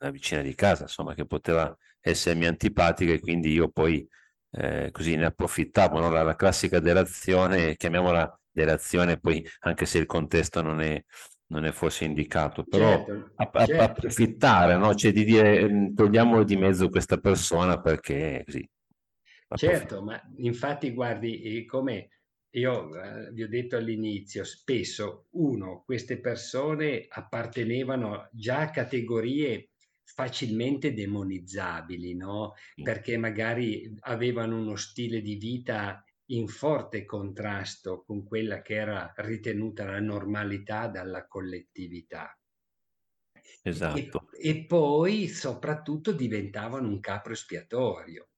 [0.00, 4.06] una vicina di casa, insomma, che poteva essermi antipatica e quindi io poi
[4.50, 6.10] eh, così ne approfittavo, no?
[6.10, 11.02] la, la, classica delazione, chiamiamola delazione, poi anche se il contesto non è,
[11.48, 13.82] non è forse indicato, però certo, a, a, certo.
[13.82, 14.94] approfittare, no?
[14.94, 18.68] cioè di dire ehm, togliamo di mezzo questa persona perché così.
[19.54, 22.10] Certo, ma infatti guardi come
[22.50, 29.70] io eh, vi ho detto all'inizio, spesso uno, queste persone appartenevano già a categorie
[30.02, 32.54] facilmente demonizzabili, no?
[32.82, 39.84] Perché magari avevano uno stile di vita in forte contrasto con quella che era ritenuta
[39.84, 42.38] la normalità dalla collettività.
[43.62, 44.30] Esatto.
[44.32, 48.30] E, e poi soprattutto diventavano un capro espiatorio.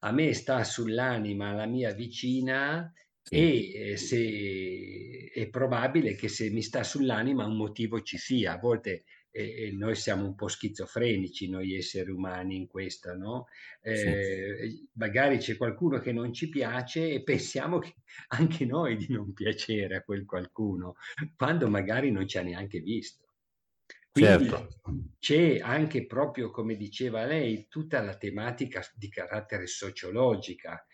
[0.00, 2.92] A me sta sull'anima la mia vicina.
[3.28, 8.52] E eh, se, è probabile che se mi sta sull'anima un motivo ci sia.
[8.52, 9.04] A volte
[9.36, 13.48] e, noi siamo un po' schizofrenici, noi esseri umani in questo, no?
[13.82, 14.88] Eh, sì.
[14.92, 17.96] Magari c'è qualcuno che non ci piace e pensiamo che
[18.28, 20.94] anche noi di non piacere a quel qualcuno,
[21.36, 23.24] quando magari non ci ha neanche visto.
[24.10, 24.80] Quindi certo.
[25.18, 30.86] c'è anche proprio, come diceva lei, tutta la tematica di carattere sociologica,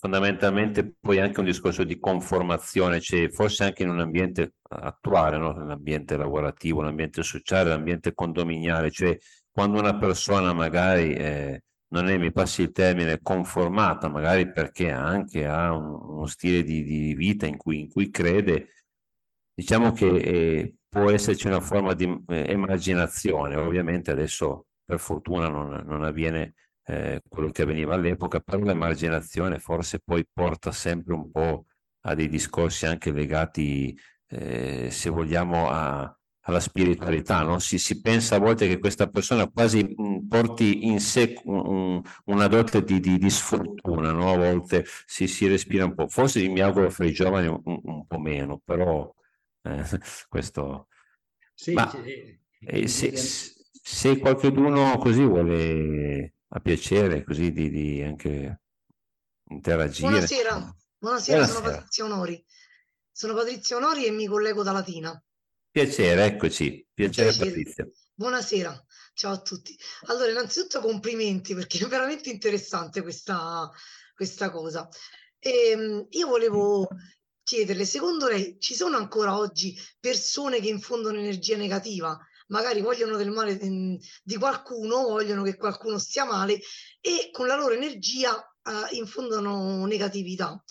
[0.03, 5.53] fondamentalmente poi anche un discorso di conformazione, cioè forse anche in un ambiente attuale, no?
[5.65, 9.17] l'ambiente lavorativo, l'ambiente sociale, l'ambiente condominiale, cioè
[9.49, 15.45] quando una persona magari eh, non è, mi passi il termine, conformata, magari perché anche
[15.47, 18.73] ha un, uno stile di, di vita in cui, in cui, crede,
[19.53, 25.81] diciamo che eh, può esserci una forma di eh, emarginazione, ovviamente adesso per fortuna non,
[25.85, 31.65] non avviene eh, quello che avveniva all'epoca, però l'emarginazione forse poi porta sempre un po'
[32.01, 37.43] a dei discorsi anche legati, eh, se vogliamo, a, alla spiritualità.
[37.43, 37.59] No?
[37.59, 42.01] Si, si, pensa a volte che questa persona quasi mh, mm, porti in sé un,
[42.25, 44.31] una dote di, di, di sfortuna, no?
[44.31, 46.07] a volte si, si, respira un po'.
[46.07, 49.13] Forse mi auguro fra i giovani un, un po' meno, però
[49.63, 49.83] eh,
[50.27, 50.87] questo...
[51.55, 51.89] Sì, Ma,
[52.59, 58.61] eh, se, se qualcuno così vuole a piacere così di, di anche
[59.49, 60.09] interagire.
[60.09, 62.45] Buonasera, buonasera, buonasera, sono Patrizia Onori.
[63.11, 65.23] Sono Patrizia Onori e mi collego da Latina.
[65.71, 66.87] Piacere, eccoci.
[66.93, 67.49] Piacere, piacere.
[67.49, 67.87] Patrizia.
[68.13, 69.75] Buonasera, ciao a tutti.
[70.05, 73.71] Allora, innanzitutto complimenti perché è veramente interessante questa,
[74.13, 74.87] questa cosa.
[75.39, 76.87] E, ehm, io volevo
[77.41, 82.15] chiederle, secondo lei ci sono ancora oggi persone che infondono energia negativa?
[82.53, 86.59] Magari vogliono del male di, di qualcuno, vogliono che qualcuno stia male
[87.01, 90.63] e con la loro energia uh, infondono negatività.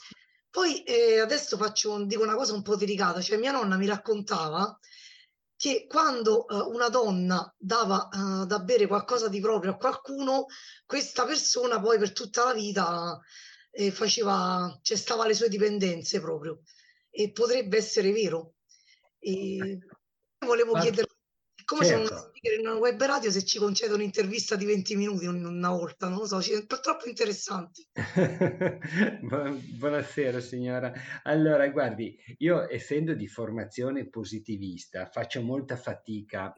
[0.48, 4.78] Poi eh, adesso faccio, dico una cosa un po' delicata, cioè mia nonna mi raccontava
[5.56, 10.46] che quando uh, una donna dava uh, da bere qualcosa di proprio a qualcuno,
[10.86, 13.18] questa persona poi per tutta la vita
[13.72, 16.62] eh, faceva, cioè stava alle sue dipendenze proprio.
[17.10, 18.54] E potrebbe essere vero.
[19.18, 19.78] E
[20.38, 20.72] volevo
[21.62, 22.06] chiedere come certo.
[22.06, 25.70] sono una speaker in una web radio se ci concede un'intervista di 20 minuti una
[25.70, 27.88] volta, non lo so, è troppo interessante.
[29.76, 30.92] Buonasera signora.
[31.24, 36.54] Allora, guardi, io essendo di formazione positivista faccio molta fatica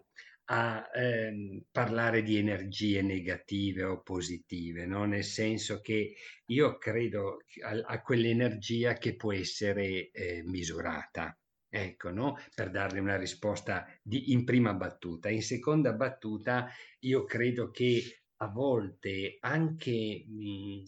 [0.47, 5.07] a ehm, parlare di energie negative o positive, no?
[5.07, 11.35] nel senso che io credo a, a quell'energia che può essere eh, misurata
[11.77, 12.37] Ecco, no?
[12.55, 15.29] Per darle una risposta di, in prima battuta.
[15.29, 16.69] In seconda battuta,
[17.01, 20.83] io credo che a volte anche mh,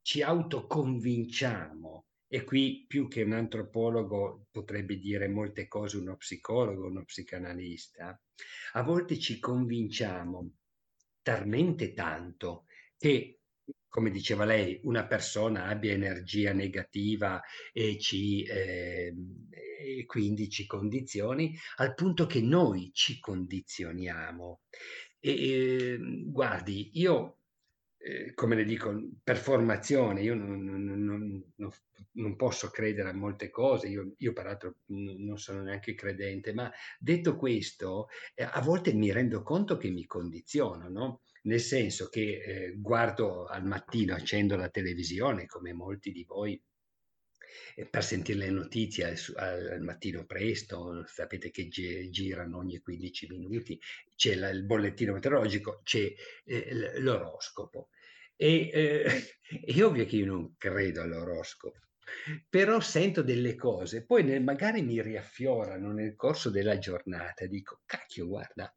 [0.00, 7.04] ci autoconvinciamo e qui più che un antropologo potrebbe dire molte cose uno psicologo, uno
[7.04, 8.22] psicanalista,
[8.74, 10.52] a volte ci convinciamo
[11.20, 12.66] talmente tanto
[12.96, 13.39] che
[13.88, 17.42] come diceva lei, una persona abbia energia negativa
[17.72, 19.14] e, ci, eh,
[19.50, 24.60] e quindi ci condizioni, al punto che noi ci condizioniamo.
[25.18, 27.40] E, eh, guardi, io
[28.02, 31.44] eh, come le dico, per formazione, io non, non, non,
[32.12, 37.36] non, posso credere a molte cose, io, io peraltro non sono neanche credente, ma detto
[37.36, 41.20] questo, eh, a volte mi rendo conto che mi condiziono, no?
[41.42, 46.60] Nel senso che eh, guardo al mattino, accendo la televisione, come molti di voi
[47.88, 53.78] per sentire le notizie al, al, mattino presto, sapete che gi- girano ogni 15 minuti,
[54.16, 56.12] c'è la, il bollettino meteorologico, c'è
[56.44, 57.88] eh, l'oroscopo.
[58.36, 59.04] E eh,
[59.64, 61.78] è ovvio che io non credo all'oroscopo,
[62.48, 68.72] però sento delle cose, poi magari mi riaffiorano nel corso della giornata, dico, cacchio, guarda,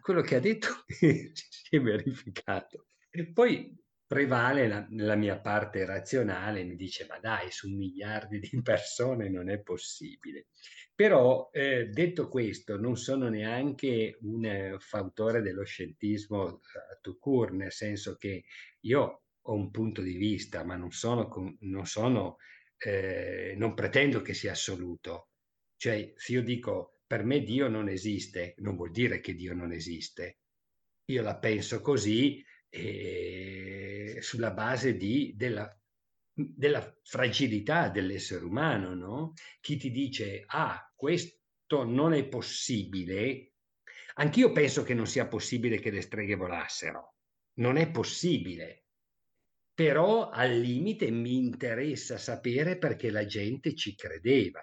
[0.00, 1.32] quello che ha detto si
[1.70, 2.86] è verificato.
[3.10, 8.62] E poi prevale la, la, mia parte razionale, mi dice ma dai, su miliardi di
[8.62, 10.46] persone non è possibile.
[10.94, 16.60] Però eh, detto questo, non sono neanche un eh, fautore dello scientismo uh,
[17.02, 18.44] to cure, nel senso che
[18.80, 21.28] io ho un punto di vista, ma non sono,
[21.60, 22.36] non, sono
[22.78, 25.30] eh, non pretendo che sia assoluto.
[25.76, 29.72] Cioè, se io dico per me Dio non esiste, non vuol dire che Dio non
[29.72, 30.38] esiste.
[31.06, 35.72] Io la penso così eh, sulla base di, della,
[36.32, 39.32] della, fragilità dell'essere umano, no?
[39.60, 43.52] Chi ti dice, ah, questo non è possibile,
[44.14, 47.14] anch'io penso che non sia possibile che le streghe volassero,
[47.58, 48.82] non è possibile.
[49.72, 54.60] Però al limite mi interessa sapere perché la gente ci credeva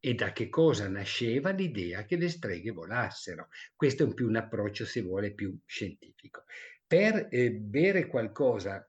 [0.00, 3.48] e da che cosa nasceva l'idea che le streghe volassero.
[3.76, 6.44] Questo è un più un approccio, se vuole, più scientifico.
[6.86, 8.88] Per eh, bere qualcosa,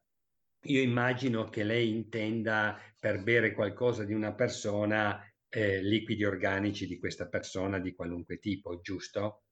[0.63, 6.97] io immagino che lei intenda per bere qualcosa di una persona eh, liquidi organici di
[6.97, 9.43] questa persona di qualunque tipo, giusto?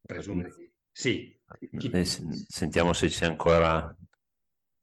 [0.00, 0.48] Presumo
[0.90, 1.38] sì.
[1.78, 2.04] Chi...
[2.04, 3.94] Sentiamo se c'è ancora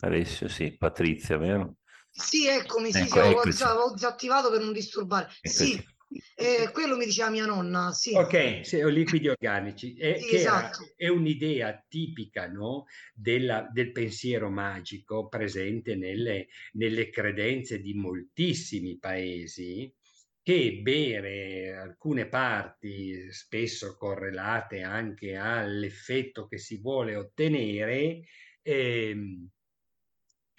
[0.01, 1.78] Alessio, sì, Patrizia, vero?
[2.19, 5.29] Sì, eccomi, sì, ecco, sì, avevo disattivato per non disturbare.
[5.41, 5.65] Eccoci.
[5.65, 5.97] Sì,
[6.35, 8.15] eh, quello mi diceva mia nonna, sì.
[8.15, 10.83] Ok, sì, liquidi organici, è, sì, esatto.
[10.95, 18.97] è, è un'idea tipica no, della, del pensiero magico presente nelle, nelle credenze di moltissimi
[18.97, 19.93] paesi
[20.41, 28.21] che bere alcune parti, spesso correlate anche all'effetto che si vuole ottenere,
[28.63, 29.15] eh,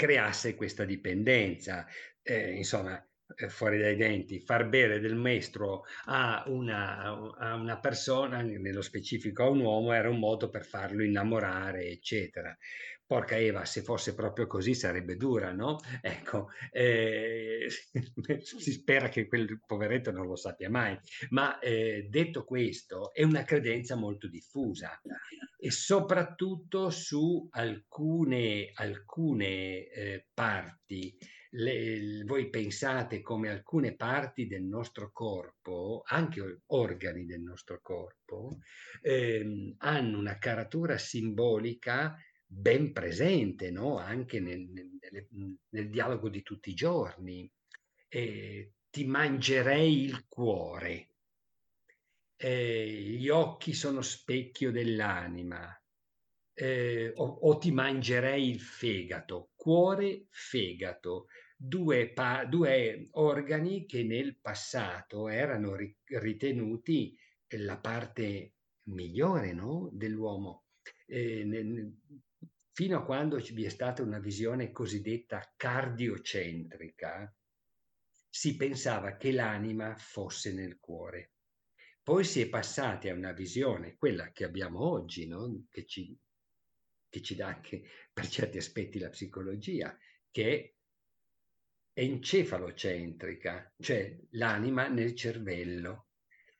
[0.00, 1.86] creasse questa dipendenza.
[2.22, 2.98] Eh, insomma,
[3.36, 9.42] eh, fuori dai denti, far bere del mestro a una, a una, persona, nello specifico
[9.42, 12.56] a un uomo, era un modo per farlo innamorare, eccetera.
[13.10, 15.80] Porca Eva, se fosse proprio così sarebbe dura, no?
[16.00, 17.66] Ecco, eh,
[18.40, 20.96] si spera che quel poveretto non lo sappia mai,
[21.30, 25.00] ma eh, detto questo, è una credenza molto diffusa
[25.58, 31.18] e soprattutto su alcune, alcune eh, parti
[31.54, 38.58] le, voi pensate come alcune parti del nostro corpo, anche organi del nostro corpo,
[39.02, 42.16] ehm, hanno una caratura simbolica
[42.52, 43.98] ben presente, no?
[43.98, 47.50] anche nel, nel, nel, dialogo di tutti i giorni.
[48.08, 51.10] Eh, ti mangerei il cuore,
[52.36, 55.72] eh, gli occhi sono specchio dell'anima,
[56.54, 61.26] eh, o, o, ti mangerei il fegato, cuore, fegato,
[61.56, 67.16] due, pa- due organi che nel passato erano ri- ritenuti
[67.58, 68.54] la parte
[68.84, 69.88] migliore no?
[69.92, 70.64] dell'uomo.
[71.06, 71.94] Eh, nel,
[72.80, 77.30] fino a quando vi è stata una visione cosiddetta cardiocentrica,
[78.26, 81.32] si pensava che l'anima fosse nel cuore.
[82.02, 85.66] Poi si è passati a una visione, quella che abbiamo oggi, no?
[85.68, 86.18] che ci
[87.10, 87.82] che ci dà anche
[88.14, 89.94] per certi aspetti la psicologia,
[90.30, 90.76] che
[91.92, 96.06] è encefalocentrica, cioè l'anima nel cervello.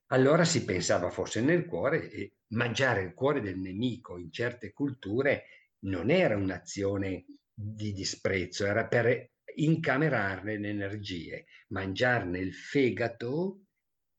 [0.09, 5.45] Allora si pensava fosse nel cuore e mangiare il cuore del nemico in certe culture
[5.81, 11.47] non era un'azione di disprezzo, era per incamerarne le energie.
[11.69, 13.65] Mangiarne il fegato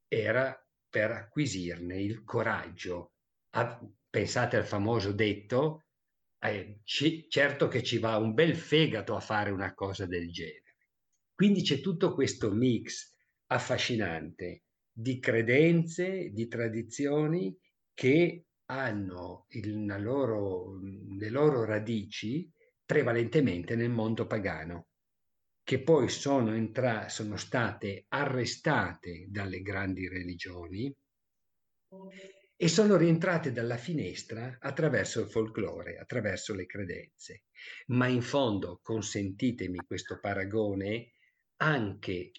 [0.07, 0.55] era
[0.89, 3.13] per acquisirne il coraggio.
[4.09, 5.85] Pensate al famoso detto
[6.39, 10.75] eh, c- certo che ci va un bel fegato a fare una cosa del genere.
[11.33, 13.15] Quindi c'è tutto questo mix
[13.47, 17.57] affascinante di credenze, di tradizioni
[17.93, 22.49] che hanno il, loro, le loro radici
[22.85, 24.87] prevalentemente nel mondo pagano,
[25.63, 30.93] che poi sono, entra- sono state arrestate dalle grandi religioni
[32.55, 37.43] e sono rientrate dalla finestra attraverso il folklore, attraverso le credenze.
[37.87, 41.11] Ma in fondo, consentitemi questo paragone,
[41.57, 42.31] anche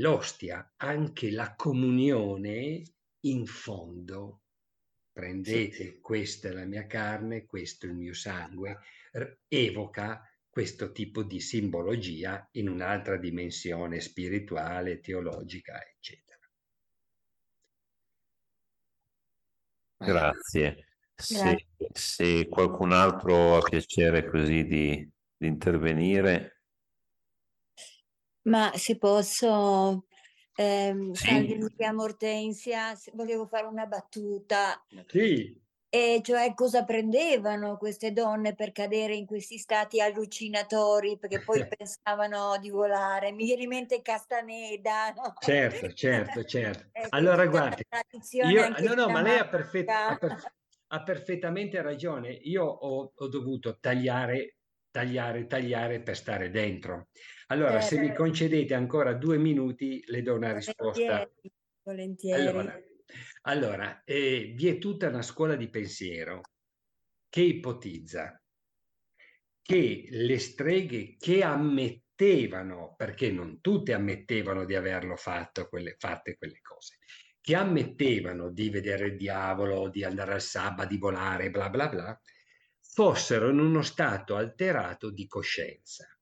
[0.00, 2.82] l'ostia, anche la comunione,
[3.20, 4.42] in fondo,
[5.18, 8.78] prendete, questa è la mia carne, questo è il mio sangue,
[9.48, 16.38] evoca questo tipo di simbologia in un'altra dimensione spirituale, teologica, eccetera.
[19.96, 20.86] Grazie.
[21.16, 26.60] Se, se qualcun altro ha piacere così di, di intervenire.
[28.42, 30.06] Ma se posso,
[30.58, 31.28] ehm, Sì.
[31.28, 34.82] salve, mi chiamo Ortensia, se- volevo fare una battuta.
[35.12, 41.66] Sì, E cioè cosa prendevano queste donne per cadere in questi stati allucinatori perché poi
[41.66, 43.32] pensavano di volare?
[43.32, 45.32] Mi viene in mente Castaneda, no?
[45.38, 46.90] certo, certo, certo.
[46.92, 47.82] Ecco, Allora, guardi,
[48.40, 49.48] io, no, no, ma lei ha, sciamanica.
[49.48, 50.36] perfet- ha per-
[50.90, 52.30] ha perfettamente ragione.
[52.32, 54.56] Io ho, ho dovuto tagliare,
[54.90, 57.08] tagliare, tagliare per stare dentro.
[57.50, 60.92] Allora, se mi concedete ancora due minuti, le do una risposta.
[61.02, 61.52] Volentieri,
[61.82, 62.46] volentieri.
[62.46, 62.80] Allora,
[63.42, 66.42] allora eh, vi è tutta una scuola di pensiero
[67.30, 68.38] che ipotizza
[69.62, 76.60] che le streghe che ammettevano, perché non tutte ammettevano di averlo fatto, quelle, fatte quelle
[76.60, 76.98] cose,
[77.40, 82.20] che ammettevano di vedere il diavolo, di andare al sabba, di volare, bla bla bla,
[82.80, 86.17] fossero in uno stato alterato di coscienza.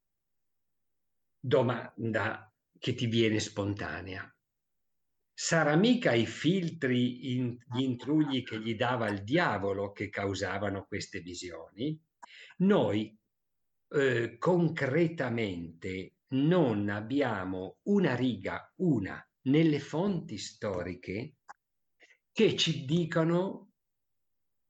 [1.38, 4.30] Domanda che ti viene spontanea.
[5.32, 11.20] Sarà mica i filtri, in- gli intrugli che gli dava il diavolo che causavano queste
[11.20, 12.00] visioni?
[12.58, 13.14] Noi
[13.88, 21.34] eh, concretamente non abbiamo una riga, una, nelle fonti storiche
[22.32, 23.65] che ci dicono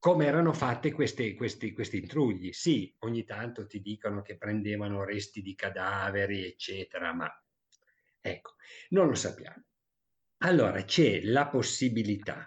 [0.07, 2.53] come erano fatte queste, questi, questi intrugli.
[2.53, 7.29] Sì, ogni tanto ti dicono che prendevano resti di cadaveri, eccetera, ma
[8.21, 8.55] ecco,
[8.91, 9.65] non lo sappiamo.
[10.45, 12.47] Allora c'è la possibilità,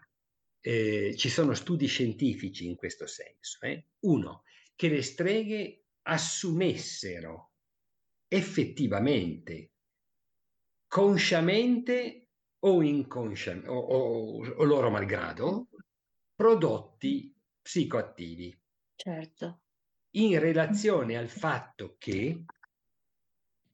[0.61, 3.57] eh, ci sono studi scientifici in questo senso.
[3.65, 3.87] eh.
[4.05, 7.55] Uno, che le streghe assumessero
[8.29, 9.73] effettivamente,
[10.87, 12.29] consciamente
[12.59, 15.67] o inconsciamente, o, o- o loro malgrado,
[16.33, 17.35] prodotti
[17.69, 18.59] psicoattivi
[18.95, 19.61] Certo.
[20.15, 22.43] in relazione al fatto che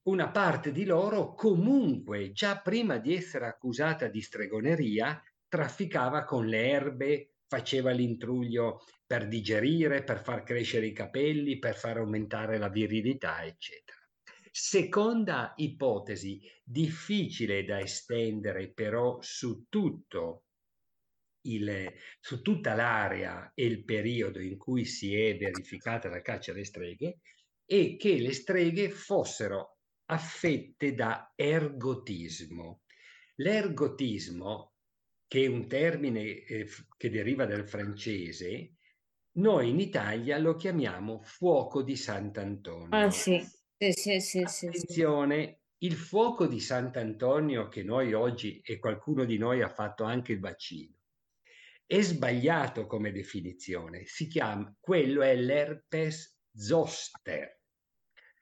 [0.03, 6.67] una parte di loro comunque già prima di essere accusata di stregoneria trafficava con le
[6.69, 13.45] erbe, faceva l'intruglio per digerire, per far crescere i capelli, per far aumentare la virilità,
[13.45, 13.97] eccetera.
[14.51, 20.44] Seconda ipotesi, difficile da estendere però su tutto
[21.45, 26.63] il, su tutta l'area e il periodo in cui si è verificata la caccia alle
[26.63, 27.19] streghe
[27.65, 32.81] e che le streghe fossero affette da ergotismo.
[33.35, 34.73] L'ergotismo,
[35.27, 38.75] che è un termine eh, che deriva dal francese,
[39.37, 42.95] noi in Italia lo chiamiamo fuoco di Sant'Antonio.
[42.97, 43.43] Ah sì,
[43.77, 44.67] sì, sì, sì.
[44.67, 50.31] Attenzione, il fuoco di Sant'Antonio che noi oggi e qualcuno di noi ha fatto anche
[50.31, 50.94] il vaccino
[51.87, 57.59] è sbagliato come definizione, si chiama, quello è l'herpes zoster,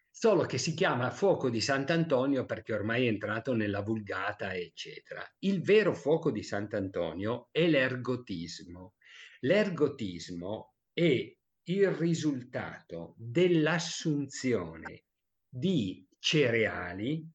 [0.10, 5.26] solo che si chiama fuoco di Sant'Antonio perché ormai è entrato nella vulgata, eccetera.
[5.40, 8.94] Il vero fuoco di Sant'Antonio è l'ergotismo.
[9.40, 15.04] L'ergotismo è il risultato dell'assunzione
[15.50, 17.30] di cereali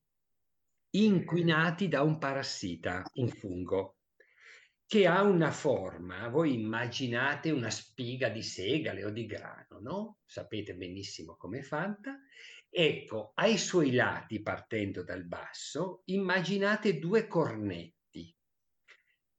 [0.91, 3.98] inquinati da un parassita, un fungo
[4.89, 10.19] che ha una forma, voi immaginate una spiga di segale o di grano, no?
[10.25, 12.19] Sapete benissimo come è fatta.
[12.71, 18.35] Ecco, ai suoi lati, partendo dal basso, immaginate due cornetti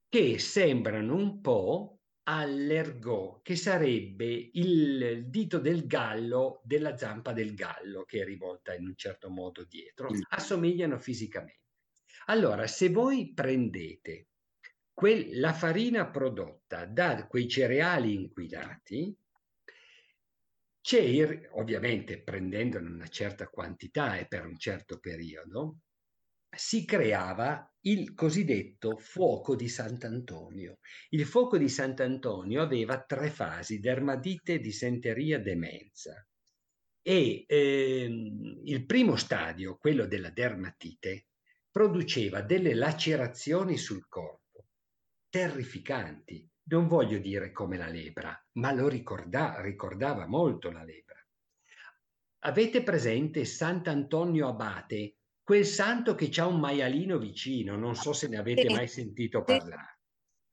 [0.08, 8.04] che sembrano un po' all'ergot, che sarebbe il dito del gallo della zampa del gallo,
[8.04, 10.10] che è rivolta in un certo modo dietro.
[10.30, 11.58] Assomigliano fisicamente.
[12.28, 14.29] Allora, se voi prendete
[15.00, 19.16] quel- la farina prodotta da quei cereali inquinati,
[20.82, 25.78] c'è, ovviamente prendendone una certa quantità e per un certo periodo,
[26.50, 30.80] si creava il cosiddetto fuoco di Sant'Antonio.
[31.12, 36.28] Il fuoco di Sant'Antonio aveva tre fasi, dermatite, disenteria, demenza.
[37.02, 41.28] E ehm, il primo stadio, quello della dermatite,
[41.72, 44.39] produceva delle lacerazioni sul corpo,
[45.30, 46.50] terrificanti.
[46.70, 51.18] Non voglio dire come la lepra, ma lo ricorda, ricordava molto la lepra.
[52.44, 58.38] Avete presente Sant'Antonio Abate, quel santo che ha un maialino vicino, non so se ne
[58.38, 60.00] avete mai sentito parlare,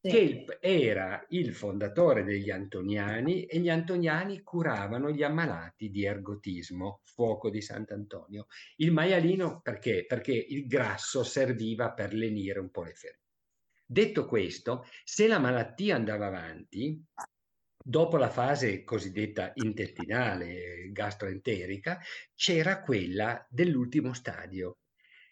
[0.01, 7.51] che era il fondatore degli Antoniani e gli Antoniani curavano gli ammalati di ergotismo, fuoco
[7.51, 8.47] di Sant'Antonio.
[8.77, 10.07] Il maialino perché?
[10.07, 13.26] Perché il grasso serviva per lenire un po' le ferite.
[13.89, 17.01] Detto questo, se la malattia andava avanti,
[17.81, 22.01] dopo la fase cosiddetta intestinale gastroenterica,
[22.35, 24.79] c'era quella dell'ultimo stadio,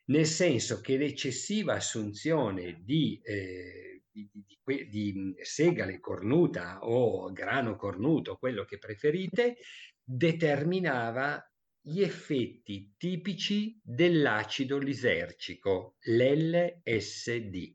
[0.06, 8.36] nel senso che l'eccessiva assunzione di, eh, di, di, di, segale cornuta o grano cornuto,
[8.36, 9.56] quello che preferite,
[10.00, 11.44] determinava
[11.80, 17.74] gli effetti tipici dell'acido lisercico, l'LSD.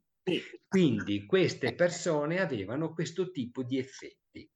[0.67, 4.49] Quindi queste persone avevano questo tipo di effetti.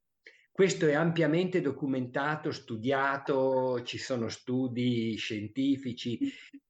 [0.51, 6.19] Questo è ampiamente documentato, studiato, ci sono studi scientifici,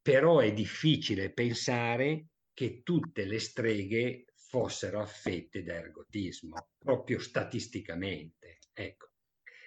[0.02, 8.60] però è difficile pensare che tutte le streghe fossero affette da ergotismo, proprio statisticamente.
[8.72, 9.10] Ecco.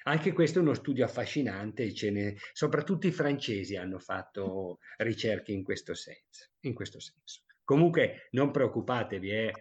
[0.05, 5.95] Anche questo è uno studio affascinante, ne, soprattutto i francesi hanno fatto ricerche in questo
[5.95, 6.53] senso.
[6.61, 7.46] In questo senso.
[7.67, 9.53] Comunque non preoccupatevi, eh,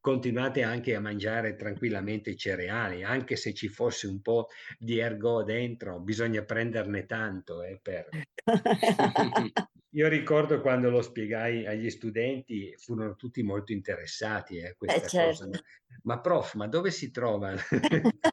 [0.00, 5.44] continuate anche a mangiare tranquillamente i cereali, anche se ci fosse un po' di ergo
[5.44, 7.62] dentro, bisogna prenderne tanto.
[7.62, 8.08] Eh, per...
[9.94, 15.08] Io ricordo quando lo spiegai agli studenti, furono tutti molto interessati a eh, questa eh,
[15.08, 15.46] certo.
[15.46, 15.60] cosa.
[16.02, 17.54] Ma prof, ma dove si trova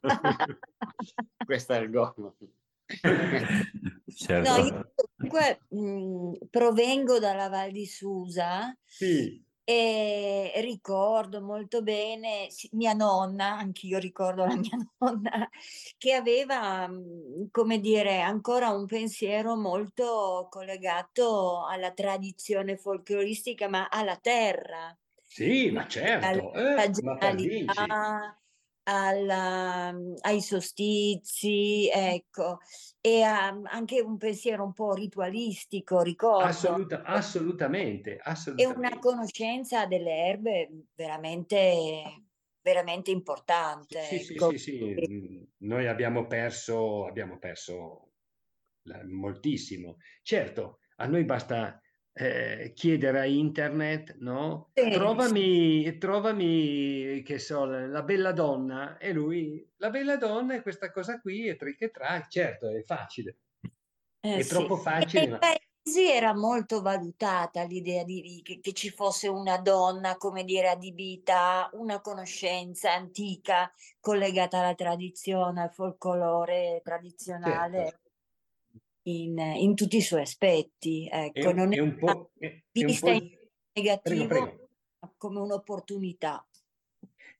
[1.46, 2.34] questa ergo?
[4.16, 4.48] certo.
[4.48, 8.76] No, io comunque mh, provengo dalla Val di Susa.
[8.86, 15.48] Sì e ricordo molto bene mia nonna, anch'io ricordo la mia nonna,
[15.98, 24.16] che aveva, mhmm, come dire, ancora un pensiero molto collegato alla tradizione folcloristica, ma alla
[24.16, 24.96] terra.
[25.28, 28.41] Sì, ma certo, alla eh, ma
[28.84, 32.58] alla, mhmm, ai solstizi, ecco,
[33.00, 36.48] e ha anche un pensiero un po' ritualistico, ricordo.
[36.48, 38.62] Assoluta, assolutamente, assolutamente.
[38.62, 42.24] E una conoscenza delle erbe veramente,
[42.62, 43.98] veramente importante.
[43.98, 44.48] Sì, ecco.
[44.48, 48.14] sì, sì, sì, mhmm, Noi abbiamo perso, abbiamo perso
[49.08, 49.98] moltissimo.
[50.22, 51.80] Certo, a noi basta
[52.14, 54.70] eh, chiedere a internet, no?
[54.74, 55.98] Sì, trovami, sì.
[55.98, 61.46] trovami, che so, la bella donna e lui, la bella donna è questa cosa qui
[61.48, 63.38] e trick e track, certo, è facile.
[64.20, 64.48] Eh, è sì.
[64.48, 65.28] troppo facile.
[65.28, 65.38] Ma...
[65.38, 71.70] paesi era molto valutata l'idea di, che, che, ci fosse una donna, come dire, adibita,
[71.72, 77.78] una conoscenza antica collegata alla tradizione, al folklore tradizionale.
[77.78, 78.01] Certo
[79.04, 81.08] in, in tutti i suoi aspetti.
[81.10, 83.24] Ecco, è, non è, è un po' è, vista un po'...
[83.24, 83.38] in
[83.74, 84.68] negativo prego, prego.
[85.16, 86.46] come un'opportunità.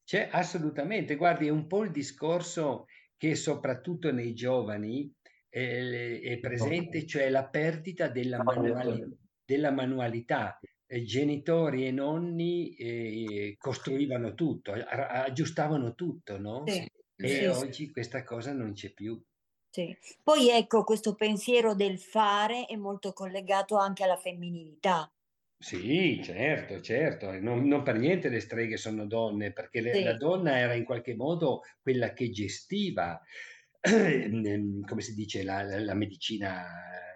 [0.04, 2.86] C'è assolutamente, guardi, è un po' il discorso
[3.16, 5.12] che soprattutto nei giovani
[5.48, 10.58] eh, è presente, cioè la perdita della, manuali, della manualità.
[10.86, 16.64] Eh, genitori e nonni eh, costruivano tutto, aggiustavano tutto, no?
[16.66, 16.86] Sì,
[17.16, 17.90] e sì, oggi sì.
[17.90, 19.22] questa cosa non c'è più.
[19.72, 19.96] Sì.
[20.22, 25.10] Poi ecco, questo pensiero del fare è molto collegato anche alla femminilità.
[25.58, 30.02] Sì, certo, certo, non, non per niente le streghe sono donne, perché le, sì.
[30.02, 33.18] la donna era in qualche modo quella che gestiva,
[33.80, 36.66] come si dice, la, la, la medicina,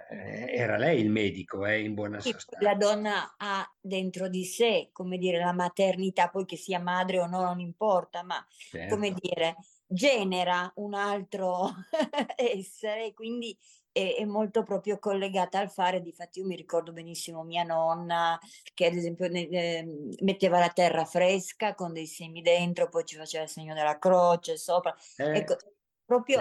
[0.09, 2.67] eh, era lei il medico, eh, in buona sì, sostanza.
[2.67, 7.27] La donna ha dentro di sé, come dire, la maternità, poi che sia madre o
[7.27, 8.95] no, non importa, ma certo.
[8.95, 9.57] come dire,
[9.87, 11.71] genera un altro
[12.37, 13.57] essere, quindi
[13.93, 16.03] è, è, molto proprio collegata al fare.
[16.03, 18.39] Difatti, io mi ricordo benissimo mia nonna
[18.75, 19.87] che, ad esempio, ne, eh,
[20.21, 24.57] metteva la terra fresca con dei semi dentro, poi ci faceva il segno della croce
[24.57, 24.95] sopra.
[25.17, 25.57] Eh, ecco,
[26.05, 26.41] proprio.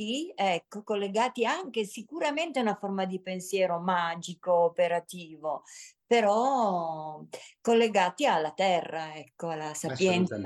[0.00, 5.64] Sì, ecco, collegati anche sicuramente a una forma di pensiero magico, operativo,
[6.06, 7.20] però
[7.60, 10.38] collegati alla terra, ecco, alla sapienza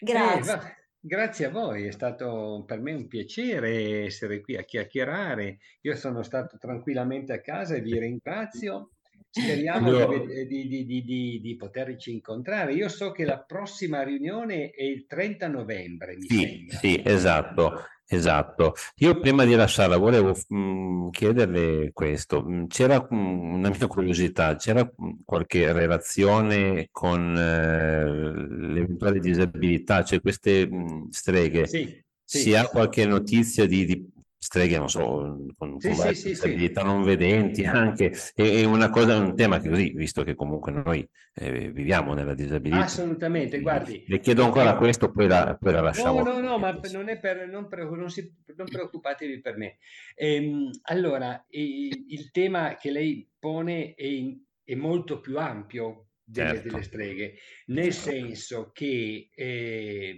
[0.00, 0.52] Grazie.
[0.52, 5.56] Eh, Grazie a voi, è stato per me un piacere essere qui a chiacchierare.
[5.80, 8.90] Io sono stato tranquillamente a casa e vi ringrazio.
[9.30, 10.18] Speriamo no.
[10.46, 12.74] di, di, di, di, poterci incontrare.
[12.74, 16.76] Io so che la prossima riunione è il 30 novembre, mi sì, sembra.
[16.76, 17.72] Sì, esatto.
[18.12, 23.68] Esatto, io prima di lasciarla volevo mh, mm, chiederle questo, mm, c'era mh, mm, una
[23.68, 24.90] mia curiosità, c'era
[25.24, 28.04] qualche relazione con eh,
[28.72, 30.68] l'eventuale disabilità, cioè queste
[31.10, 32.38] streghe, sì, sì.
[32.38, 34.10] si ha qualche notizia di, di
[34.50, 39.16] streghe, non so, con, sì, con sì, disabilità sì, non vedenti anche, è una cosa,
[39.16, 42.82] un tema che così, visto che comunque noi eh, viviamo nella disabilità.
[42.82, 44.02] Assolutamente, guardi.
[44.08, 46.24] Le chiedo ancora questo, poi la, poi la lasciamo.
[46.24, 49.78] No, no, no, ma non, è per, non, pre, non, si, non preoccupatevi per me.
[50.16, 54.08] Ehm, allora, il, il, tema che lei pone è,
[54.64, 56.68] è molto più ampio delle, certo.
[56.70, 57.34] delle streghe,
[57.66, 59.28] nel senso che...
[59.32, 60.16] Eh,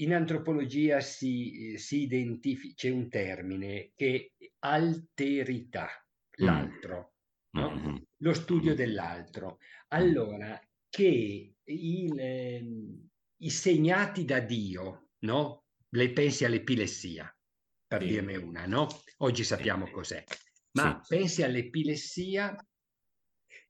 [0.00, 6.44] in antropologia si, si identifica, c'è un termine che è alterità, mm.
[6.44, 7.14] l'altro,
[7.56, 7.60] mm.
[7.60, 7.70] no?
[7.70, 7.96] mm-hmm.
[8.18, 9.58] lo studio dell'altro.
[9.88, 12.64] Allora, che il, eh,
[13.38, 15.64] i segnati da Dio, no?
[15.90, 17.34] Le pensi all'epilessia,
[17.86, 18.08] per sì.
[18.08, 18.86] dirne una, no?
[19.18, 20.22] Oggi sappiamo cos'è.
[20.72, 21.16] Ma sì.
[21.16, 22.54] pensi all'epilessia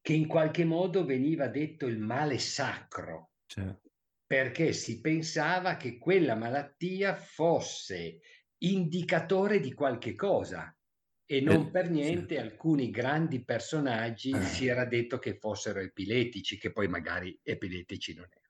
[0.01, 3.31] che in qualche modo veniva detto il male sacro.
[3.47, 3.88] Certo
[4.29, 8.21] perché si pensava che quella malattia fosse
[8.59, 10.71] indicatore di qualche cosa
[11.25, 12.41] e non eh, per niente sì.
[12.41, 14.43] alcuni grandi personaggi eh.
[14.43, 18.47] si era detto che fossero epiletici, che poi magari epiletici non erano.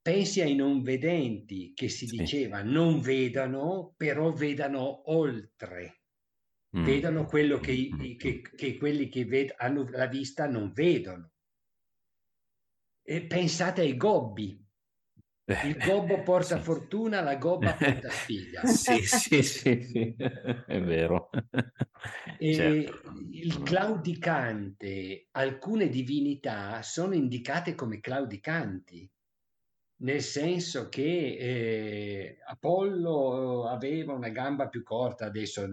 [0.00, 2.16] Pensi ai non vedenti che si sì.
[2.16, 6.00] diceva non vedano, però vedano oltre,
[6.74, 6.82] mm.
[6.82, 8.16] vedano quello che, mm.
[8.16, 11.32] che, che quelli che ved- hanno la vista non vedono.
[13.02, 14.62] E pensate ai gobbi,
[15.64, 16.62] il gobbo porta sì.
[16.62, 18.64] fortuna, la gobba porta sfiga.
[18.68, 20.16] sì, sì, sì, sì,
[20.66, 21.30] è vero.
[22.38, 23.12] E certo.
[23.30, 29.10] Il claudicante, alcune divinità sono indicate come claudicanti,
[30.00, 35.66] nel senso che eh, Apollo aveva una gamba più corta, adesso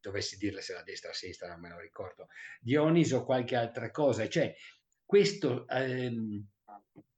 [0.00, 2.28] dovessi dirle se la destra o la sinistra, non me lo ricordo,
[2.60, 4.54] Dioniso qualche altra cosa, cioè
[5.04, 5.66] questo...
[5.68, 6.46] Ehm,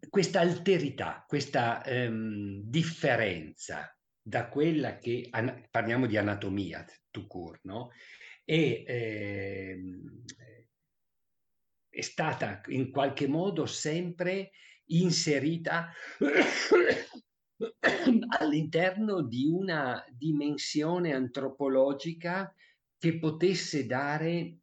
[0.08, 5.30] questa alterità, questa ehm, differenza da quella che
[5.70, 7.90] parliamo di anatomia, to court, no?
[8.44, 10.24] E, ehm,
[11.88, 14.50] è stata in qualche modo sempre
[14.88, 15.92] inserita
[18.38, 22.52] all'interno di una dimensione antropologica
[22.98, 24.58] che potesse dare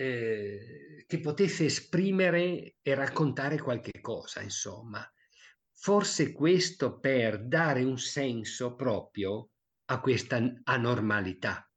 [0.00, 5.04] eh, che potesse esprimere e raccontare qualche cosa, insomma.
[5.72, 9.50] Forse questo per dare un senso proprio
[9.86, 11.68] a questa anormalità.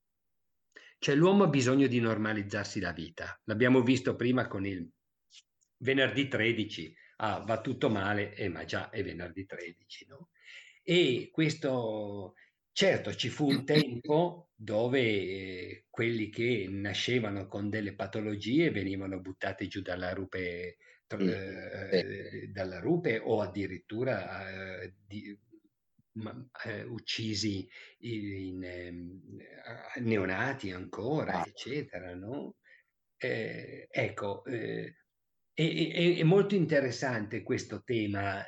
[0.99, 3.39] Cioè l'uomo ha bisogno di normalizzarsi la vita.
[3.45, 4.87] L'abbiamo visto prima con il
[5.77, 6.95] venerdì 13.
[7.17, 10.29] Ah, va tutto male, eh, ma già è venerdì 13, no?
[10.83, 12.35] E questo,
[12.71, 19.67] certo, ci fu un tempo dove eh, quelli che nascevano con delle patologie venivano buttati
[19.67, 20.77] giù dalla rupe,
[21.07, 25.37] eh, dalla rupe o addirittura eh, di,
[26.13, 27.67] ma, eh, uccisi
[27.99, 29.37] in, in
[30.03, 32.55] neonati ancora, eccetera, no?
[33.17, 34.93] Eh, ecco, è,
[35.53, 38.45] è, è, molto interessante questo tema.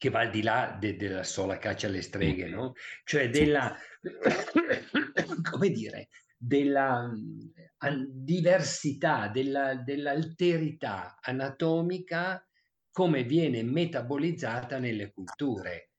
[0.00, 2.72] Che va al di là de- della sola caccia alle streghe, no?
[3.04, 3.76] Cioè della,
[5.50, 6.08] come dire,
[6.38, 12.42] della uh, diversità, della, dell'alterità anatomica
[12.90, 15.90] come viene metabolizzata nelle culture.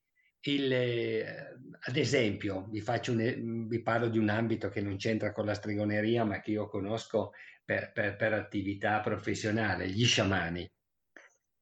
[0.41, 5.45] Il, eh, ad esempio, vi, un, vi, parlo di un ambito che non c'entra con
[5.45, 7.33] la stregoneria, ma che io conosco
[7.63, 10.67] per, per, per attività professionale, gli sciamani.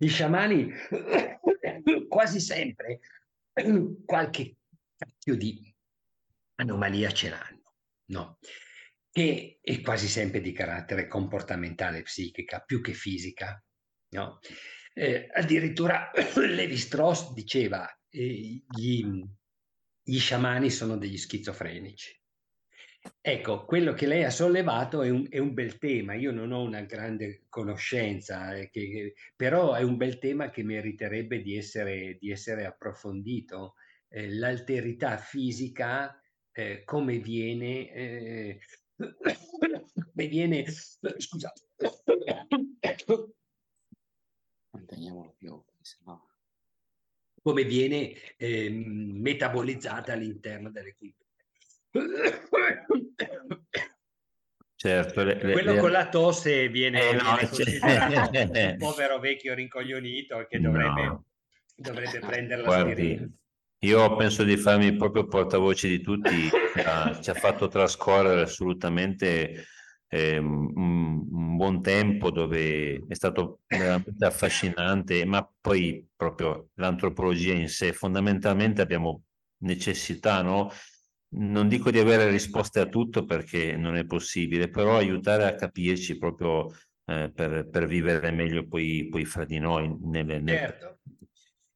[0.01, 0.71] Gli sciamani
[2.07, 3.01] quasi sempre
[4.05, 4.55] qualche
[4.95, 5.75] cacchio di
[6.55, 7.75] anomalia ce l'hanno,
[8.11, 8.39] no?
[9.11, 13.61] Che è quasi sempre di carattere comportamentale psichica più che fisica,
[14.13, 14.39] no?
[14.93, 19.05] Eh, addirittura Levi Strauss diceva eh, gli,
[20.01, 22.17] gli sciamani sono degli schizofrenici.
[23.21, 26.15] Ecco, quello che lei ha sollevato è un, è un, bel tema.
[26.15, 31.41] Io non ho una grande conoscenza, eh, che, però è un bel tema che meriterebbe
[31.41, 33.75] di essere, di essere approfondito.
[34.09, 36.21] Eh, l'alterità fisica,
[36.51, 38.59] eh, come viene, eh,
[40.11, 41.61] come viene, scusate,
[44.71, 45.63] manteniamolo più,
[47.41, 51.28] come viene eh, metabolizzata all'interno delle culture.
[54.75, 57.37] Certo, le, quello le, con la tosse viene, eh, no,
[58.31, 61.25] viene un povero vecchio rincoglionito che dovrebbe, no.
[61.75, 63.39] dovrebbe prendere la Guardi,
[63.79, 69.65] io penso di farmi proprio portavoce di tutti, ci ha, ci ha fatto trascorrere assolutamente
[70.09, 77.69] eh, un, un, buon tempo dove è stato veramente affascinante, ma poi proprio l'antropologia in
[77.69, 79.23] sé, fondamentalmente abbiamo
[79.59, 80.71] necessità, no?
[81.31, 86.17] Non dico di avere risposte a tutto perché non è possibile, però aiutare a capirci
[86.17, 86.71] proprio
[87.05, 89.95] eh, per, per, vivere meglio poi, poi fra di noi.
[90.01, 90.57] Nelle, nelle...
[90.57, 90.99] Certo.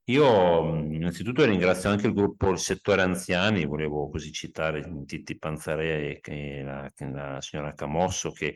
[0.08, 6.62] Io innanzitutto ringrazio anche il gruppo Il Settore Anziani, volevo così citare Titti Panzarea e
[6.62, 8.56] la, la signora Camosso che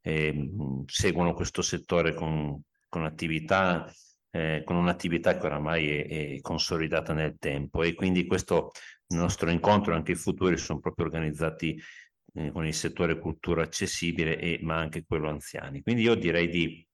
[0.00, 0.50] eh,
[0.86, 3.90] seguono questo settore con, con attività
[4.36, 8.72] eh, con un'attività che oramai è, è, consolidata nel tempo e quindi questo
[9.08, 11.80] nostro incontro anche i futuri sono proprio organizzati
[12.34, 15.82] eh, con il settore cultura accessibile e, ma anche quello anziani.
[15.82, 16.86] Quindi io direi di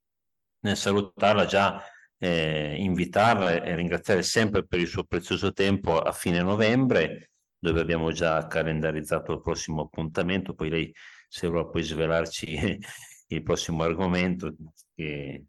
[0.62, 1.82] eh, salutarla già,
[2.18, 8.10] eh, invitarla e ringraziare sempre per il suo prezioso tempo a fine novembre dove abbiamo
[8.12, 10.94] già calendarizzato il prossimo appuntamento, poi lei
[11.28, 12.78] se vuole poi svelarci
[13.28, 14.54] il prossimo argomento
[14.94, 15.44] che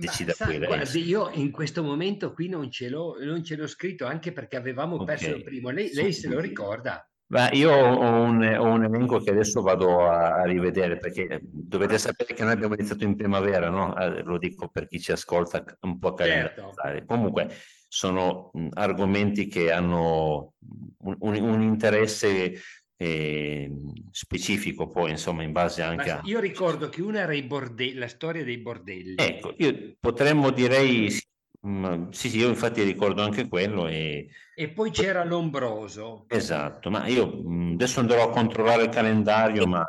[0.00, 3.66] eh, decida sai, guardi, io in questo momento qui non ce l'ho, non ce l'ho
[3.66, 5.06] scritto anche perché avevamo okay.
[5.06, 5.70] perso il primo.
[5.70, 7.04] Lei, lei se lo ricorda?
[7.26, 11.96] Beh, io ho un, ho un, elenco che adesso vado a, a, rivedere perché dovete
[11.96, 13.96] sapere che noi abbiamo iniziato in primavera, no?
[13.96, 16.72] eh, lo dico per chi ci ascolta un po' a certo.
[17.06, 17.48] Comunque
[17.86, 20.54] sono argomenti che hanno
[21.02, 22.54] un, un interesse
[23.02, 23.70] eh,
[24.10, 26.20] specifico poi insomma in base anche a...
[26.24, 29.14] Io ricordo che una era i bordelli, la storia dei bordelli.
[29.16, 31.22] Ecco, io potremmo direi sì,
[31.66, 34.28] mm, sì, sì, io infatti ricordo anche quello e...
[34.54, 36.26] E poi c'era l'ombroso.
[36.28, 39.82] Esatto, ma io mm, adesso andrò a controllare il calendario, ma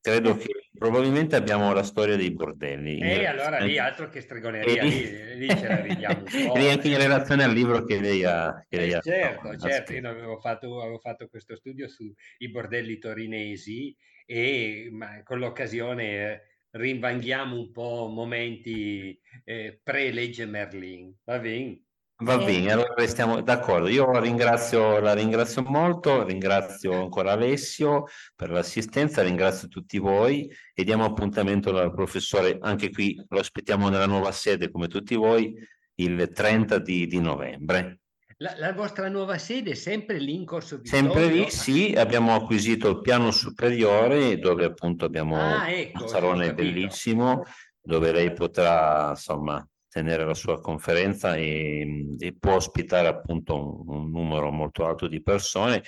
[0.00, 2.98] credo che probabilmente abbiamo la storia dei bordelli.
[2.98, 6.24] E eh, allora lì altro che stregoneria, lì, lì, ce la ridiamo.
[6.58, 8.64] Lì anche in relazione al libro che lei ha...
[8.68, 12.12] Che lei eh, certo, ha certo, io avevo fatto, avevo fatto questo studio sui
[12.50, 13.96] bordelli torinesi
[14.26, 16.40] e ma, con l'occasione eh,
[16.70, 21.80] rinvanghiamo un po' momenti eh, pre-legge Merlin, va bene?
[22.22, 23.88] Va bene, allora restiamo d'accordo.
[23.88, 28.04] Io ringrazio, la ringrazio molto, ringrazio ancora Alessio
[28.36, 34.06] per l'assistenza, ringrazio tutti voi e diamo appuntamento al professore, anche qui lo aspettiamo nella
[34.06, 35.52] nuova sede come tutti voi,
[35.96, 37.98] il 30 di, di novembre.
[38.36, 41.12] La, la, vostra nuova sede è sempre lì in Corso Vittorio?
[41.12, 46.54] Sempre lì, sì, abbiamo acquisito il piano superiore dove appunto abbiamo ah, ecco, un salone
[46.54, 47.44] bellissimo
[47.80, 54.10] dove lei potrà insomma tenere la sua conferenza e, e può ospitare appunto un, un,
[54.10, 55.82] numero molto alto di persone.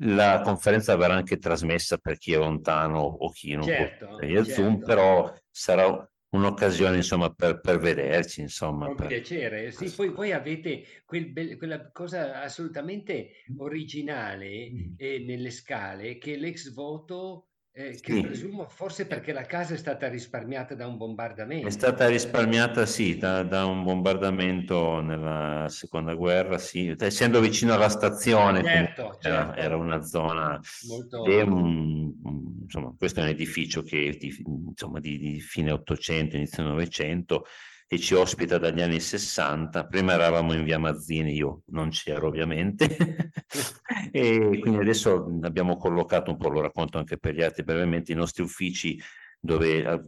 [0.00, 4.44] La conferenza verrà anche trasmessa per chi è lontano o chi non certo, può certo.
[4.44, 9.06] Zoom, però sarà un'occasione insomma per, per vederci insomma con per...
[9.06, 14.92] piacere sì poi, poi avete quel be- quella cosa assolutamente originale mm.
[14.96, 18.20] eh, nelle scale che l'ex voto eh, che sì.
[18.22, 21.66] presumo forse perché la casa è stata risparmiata da un bombardamento.
[21.66, 27.90] È stata risparmiata, sì, da, da un bombardamento nella seconda guerra, sì, essendo vicino alla
[27.90, 29.60] stazione, certo, era, certo.
[29.60, 30.58] era, una zona.
[30.88, 31.22] Molto...
[31.22, 32.14] Un,
[32.62, 34.34] insomma, questo è un edificio che di,
[34.68, 37.44] insomma, di, di fine 800, inizio 900
[37.88, 39.86] e ci ospita dagli anni 60.
[39.86, 42.96] Prima eravamo in via Mazzini, io non c'ero ovviamente,
[44.10, 48.16] e quindi adesso abbiamo collocato un po', lo racconto anche per gli altri brevemente, i
[48.16, 49.00] nostri uffici
[49.38, 50.04] dove al,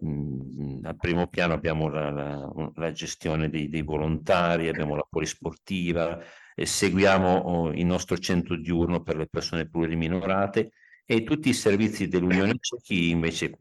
[0.83, 6.19] al primo piano abbiamo la, la, la gestione dei, dei, volontari, abbiamo la polisportiva,
[6.57, 10.73] seguiamo oh, il nostro centro diurno per le persone pluriminorate
[11.05, 13.57] e tutti i servizi dell'Unione Cechi invece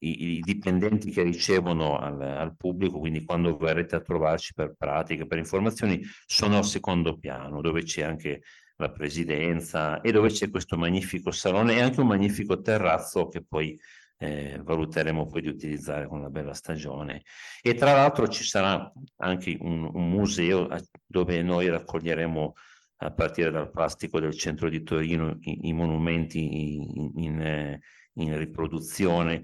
[0.00, 5.26] i, i, dipendenti che ricevono al, al, pubblico, quindi quando verrete a trovarci per pratiche,
[5.26, 8.42] per informazioni, sono al secondo piano, dove c'è anche
[8.76, 13.78] la presidenza e dove c'è questo magnifico salone e anche un magnifico terrazzo che poi
[14.18, 17.22] eh, valuteremo poi di utilizzare con la bella stagione.
[17.62, 20.68] E tra l'altro ci sarà anche un, un museo
[21.06, 22.54] dove noi raccoglieremo
[23.00, 27.80] a partire dal plastico del centro di Torino i, i monumenti in, in, eh,
[28.14, 29.42] in riproduzione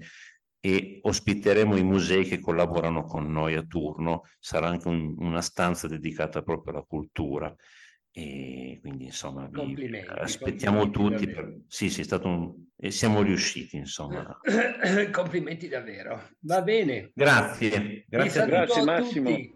[0.65, 5.87] e ospiteremo i musei che collaborano con noi a turno, sarà anche un, una stanza
[5.87, 7.53] dedicata proprio alla cultura.
[8.11, 11.59] E quindi insomma vi aspettiamo tutti per...
[11.67, 14.39] sì sì è stato un e siamo riusciti insomma.
[15.11, 16.29] Complimenti davvero.
[16.39, 17.11] Va bene.
[17.13, 19.53] Grazie grazie, grazie Massimo tutti.